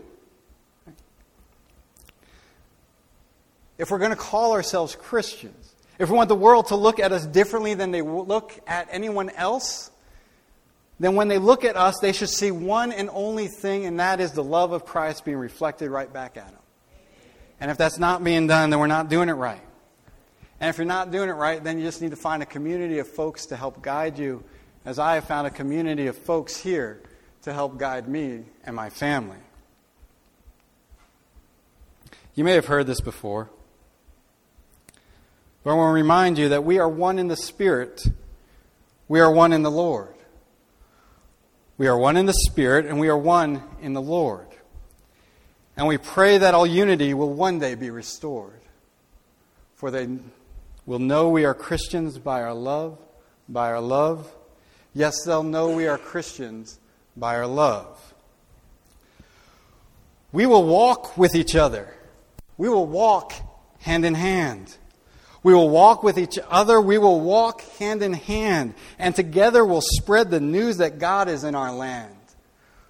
If 3.78 3.92
we're 3.92 4.00
going 4.00 4.12
to 4.12 4.18
call 4.18 4.54
ourselves 4.54 4.96
Christians, 4.96 5.74
if 6.00 6.10
we 6.10 6.16
want 6.16 6.30
the 6.30 6.36
world 6.36 6.68
to 6.68 6.76
look 6.76 7.00
at 7.00 7.12
us 7.12 7.26
differently 7.26 7.74
than 7.74 7.92
they 7.92 8.02
look 8.02 8.54
at 8.68 8.88
anyone 8.92 9.30
else, 9.32 9.92
then 11.00 11.16
when 11.16 11.28
they 11.28 11.38
look 11.38 11.66
at 11.66 11.76
us, 11.76 12.00
they 12.02 12.14
should 12.14 12.30
see 12.30 12.52
one 12.52 12.92
and 12.92 13.10
only 13.12 13.48
thing, 13.48 13.86
and 13.86 14.00
that 14.00 14.22
is 14.22 14.32
the 14.32 14.44
love 14.44 14.72
of 14.72 14.86
Christ 14.86 15.26
being 15.26 15.38
reflected 15.38 15.90
right 15.90 16.12
back 16.12 16.38
at 16.38 16.48
them. 16.48 16.60
And 17.60 17.70
if 17.70 17.78
that's 17.78 18.00
not 18.00 18.24
being 18.24 18.48
done, 18.48 18.70
then 18.70 18.80
we're 18.80 18.88
not 18.88 19.10
doing 19.10 19.28
it 19.30 19.34
right. 19.34 19.62
And 20.60 20.70
if 20.70 20.78
you're 20.78 20.86
not 20.86 21.12
doing 21.12 21.30
it 21.30 21.34
right, 21.34 21.62
then 21.62 21.78
you 21.78 21.84
just 21.84 22.02
need 22.02 22.12
to 22.12 22.18
find 22.18 22.42
a 22.42 22.46
community 22.46 23.00
of 23.00 23.08
folks 23.08 23.48
to 23.48 23.58
help 23.58 23.82
guide 23.82 24.18
you, 24.18 24.44
as 24.86 25.00
I 25.00 25.16
have 25.16 25.26
found 25.26 25.48
a 25.48 25.52
community 25.52 26.08
of 26.08 26.18
folks 26.18 26.56
here 26.56 27.02
to 27.46 27.54
help 27.54 27.78
guide 27.78 28.08
me 28.08 28.44
and 28.64 28.76
my 28.76 28.90
family. 28.90 29.38
You 32.34 32.44
may 32.44 32.54
have 32.54 32.66
heard 32.66 32.88
this 32.88 33.02
before, 33.02 33.52
but 35.64 35.70
I 35.70 35.74
want 35.76 35.90
to 35.90 35.94
remind 35.94 36.40
you 36.40 36.50
that 36.50 36.64
we 36.64 36.80
are 36.80 36.90
one 36.90 37.20
in 37.20 37.28
the 37.28 37.38
Spirit, 37.38 38.08
we 39.08 39.20
are 39.20 39.32
one 39.32 39.54
in 39.54 39.62
the 39.62 39.70
Lord. 39.70 40.16
We 41.78 41.86
are 41.88 41.96
one 41.96 42.18
in 42.18 42.26
the 42.26 42.34
Spirit, 42.34 42.88
and 42.88 43.00
we 43.00 43.10
are 43.10 43.18
one 43.18 43.62
in 43.80 43.94
the 43.94 44.02
Lord. 44.02 44.48
And 45.78 45.86
we 45.86 46.00
pray 46.00 46.40
that 46.40 46.56
all 46.56 46.66
unity 46.66 47.14
will 47.14 47.32
one 47.32 47.60
day 47.60 47.76
be 47.76 47.92
restored. 47.92 48.62
For 49.76 49.92
they 49.92 50.08
will 50.88 51.00
know 51.00 51.30
we 51.30 51.46
are 51.46 51.54
Christians 51.54 52.18
by 52.18 52.42
our 52.42 52.56
love, 52.56 52.98
by 53.48 53.72
our 53.72 53.82
love. 53.82 54.34
Yes, 54.96 55.24
they'll 55.24 55.44
know 55.44 55.70
we 55.70 55.86
are 55.86 56.00
Christians 56.00 56.80
by 57.16 57.36
our 57.36 57.48
love. 57.48 58.14
We 60.32 60.46
will 60.46 60.66
walk 60.66 61.18
with 61.18 61.36
each 61.36 61.56
other. 61.56 61.94
We 62.58 62.70
will 62.70 62.88
walk 62.88 63.34
hand 63.80 64.06
in 64.06 64.16
hand. 64.16 64.76
We 65.44 65.54
will 65.54 65.70
walk 65.70 66.04
with 66.04 66.18
each 66.18 66.40
other. 66.50 66.82
We 66.82 66.98
will 66.98 67.22
walk 67.22 67.62
hand 67.78 68.02
in 68.02 68.14
hand. 68.14 68.74
And 68.98 69.16
together 69.16 69.64
we'll 69.64 69.82
spread 69.82 70.32
the 70.32 70.40
news 70.40 70.78
that 70.78 71.00
God 71.00 71.30
is 71.30 71.44
in 71.44 71.56
our 71.56 71.72
land. 71.72 72.16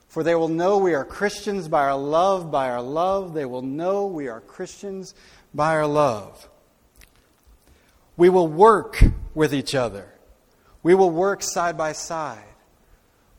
For 0.07 0.23
they 0.23 0.35
will 0.35 0.47
know 0.47 0.77
we 0.77 0.93
are 0.93 1.03
Christians 1.03 1.67
by 1.67 1.83
our 1.83 1.97
love, 1.97 2.49
by 2.49 2.69
our 2.69 2.81
love. 2.81 3.33
They 3.33 3.43
will 3.43 3.61
know 3.61 4.05
we 4.07 4.29
are 4.29 4.39
Christians 4.39 5.13
by 5.53 5.75
our 5.75 5.85
love. 5.85 6.47
We 8.15 8.29
will 8.29 8.47
work 8.47 9.03
with 9.33 9.53
each 9.53 9.75
other. 9.75 10.07
We 10.81 10.95
will 10.95 11.11
work 11.11 11.43
side 11.43 11.77
by 11.77 11.91
side. 11.91 12.54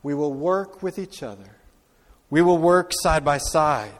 We 0.03 0.13
will 0.13 0.33
work 0.33 0.83
with 0.83 0.99
each 0.99 1.23
other. 1.23 1.57
We 2.29 2.41
will 2.41 2.57
work 2.57 2.91
side 2.93 3.23
by 3.23 3.37
side. 3.37 3.91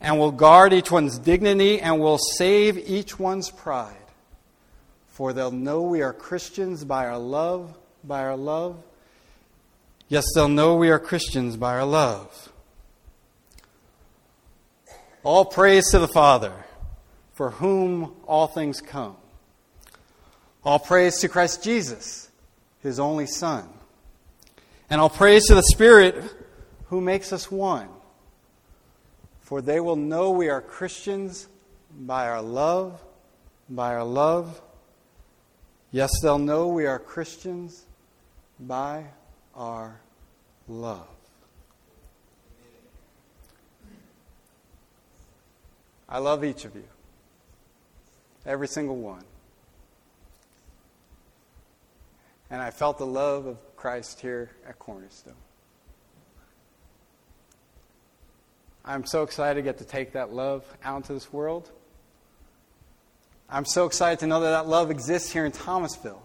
And 0.00 0.18
will 0.18 0.32
guard 0.32 0.72
each 0.72 0.90
one's 0.90 1.18
dignity 1.18 1.80
and 1.80 2.00
will 2.00 2.18
save 2.18 2.76
each 2.76 3.18
one's 3.18 3.50
pride. 3.50 3.94
For 5.08 5.32
they'll 5.32 5.50
know 5.50 5.82
we 5.82 6.02
are 6.02 6.12
Christians 6.12 6.84
by 6.84 7.06
our 7.06 7.18
love, 7.18 7.74
by 8.04 8.20
our 8.20 8.36
love. 8.36 8.76
Yes, 10.08 10.24
they'll 10.34 10.48
know 10.48 10.76
we 10.76 10.90
are 10.90 10.98
Christians 10.98 11.56
by 11.56 11.74
our 11.74 11.86
love. 11.86 12.52
All 15.24 15.44
praise 15.44 15.90
to 15.90 15.98
the 15.98 16.06
Father, 16.06 16.52
for 17.32 17.50
whom 17.50 18.14
all 18.26 18.46
things 18.46 18.80
come. 18.80 19.16
All 20.62 20.78
praise 20.78 21.18
to 21.20 21.28
Christ 21.28 21.64
Jesus, 21.64 22.30
his 22.82 23.00
only 23.00 23.26
Son 23.26 23.68
and 24.88 25.00
I'll 25.00 25.10
praise 25.10 25.46
to 25.46 25.54
the 25.54 25.62
Spirit 25.62 26.22
who 26.86 27.00
makes 27.00 27.32
us 27.32 27.50
one. 27.50 27.88
For 29.40 29.60
they 29.60 29.80
will 29.80 29.96
know 29.96 30.30
we 30.30 30.48
are 30.48 30.60
Christians 30.60 31.48
by 31.96 32.28
our 32.28 32.42
love, 32.42 33.00
by 33.68 33.94
our 33.94 34.04
love. 34.04 34.60
Yes, 35.92 36.10
they'll 36.20 36.38
know 36.38 36.68
we 36.68 36.86
are 36.86 36.98
Christians 36.98 37.84
by 38.58 39.04
our 39.54 40.00
love. 40.68 41.06
I 46.08 46.18
love 46.18 46.44
each 46.44 46.64
of 46.64 46.74
you, 46.76 46.84
every 48.44 48.68
single 48.68 48.96
one. 48.96 49.24
And 52.48 52.62
I 52.62 52.70
felt 52.70 52.98
the 52.98 53.06
love 53.06 53.46
of 53.46 53.58
Christ 53.76 54.20
here 54.20 54.50
at 54.66 54.78
Cornerstone. 54.78 55.34
I'm 58.84 59.04
so 59.04 59.22
excited 59.24 59.56
to 59.56 59.62
get 59.62 59.78
to 59.78 59.84
take 59.84 60.12
that 60.12 60.32
love 60.32 60.64
out 60.84 60.98
into 60.98 61.12
this 61.12 61.32
world. 61.32 61.70
I'm 63.48 63.64
so 63.64 63.84
excited 63.86 64.20
to 64.20 64.26
know 64.26 64.40
that 64.40 64.50
that 64.50 64.68
love 64.68 64.90
exists 64.90 65.32
here 65.32 65.44
in 65.44 65.52
Thomasville. 65.52 66.22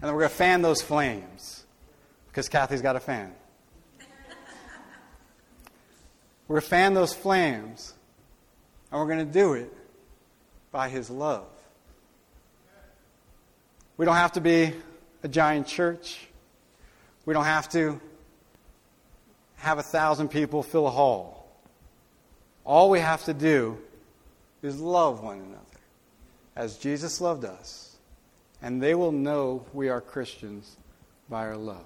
And 0.00 0.08
that 0.08 0.14
we're 0.14 0.20
going 0.20 0.30
to 0.30 0.36
fan 0.36 0.62
those 0.62 0.80
flames 0.80 1.64
because 2.28 2.48
Kathy's 2.48 2.80
got 2.80 2.96
a 2.96 3.00
fan. 3.00 3.32
we're 6.48 6.54
going 6.54 6.62
to 6.62 6.68
fan 6.68 6.94
those 6.94 7.12
flames, 7.12 7.92
and 8.90 9.00
we're 9.00 9.06
going 9.06 9.26
to 9.26 9.32
do 9.32 9.54
it 9.54 9.72
by 10.72 10.88
His 10.88 11.10
love. 11.10 11.48
We 13.96 14.06
don't 14.06 14.16
have 14.16 14.32
to 14.32 14.40
be 14.40 14.72
a 15.22 15.28
giant 15.28 15.66
church. 15.66 16.29
We 17.26 17.34
don't 17.34 17.44
have 17.44 17.68
to 17.70 18.00
have 19.56 19.78
a 19.78 19.82
thousand 19.82 20.28
people 20.28 20.62
fill 20.62 20.86
a 20.86 20.90
hall. 20.90 21.48
All 22.64 22.90
we 22.90 23.00
have 23.00 23.24
to 23.24 23.34
do 23.34 23.78
is 24.62 24.80
love 24.80 25.22
one 25.22 25.38
another 25.38 25.56
as 26.56 26.76
Jesus 26.76 27.20
loved 27.20 27.44
us, 27.44 27.96
and 28.62 28.82
they 28.82 28.94
will 28.94 29.12
know 29.12 29.64
we 29.72 29.88
are 29.88 30.00
Christians 30.00 30.76
by 31.28 31.46
our 31.46 31.56
love. 31.56 31.84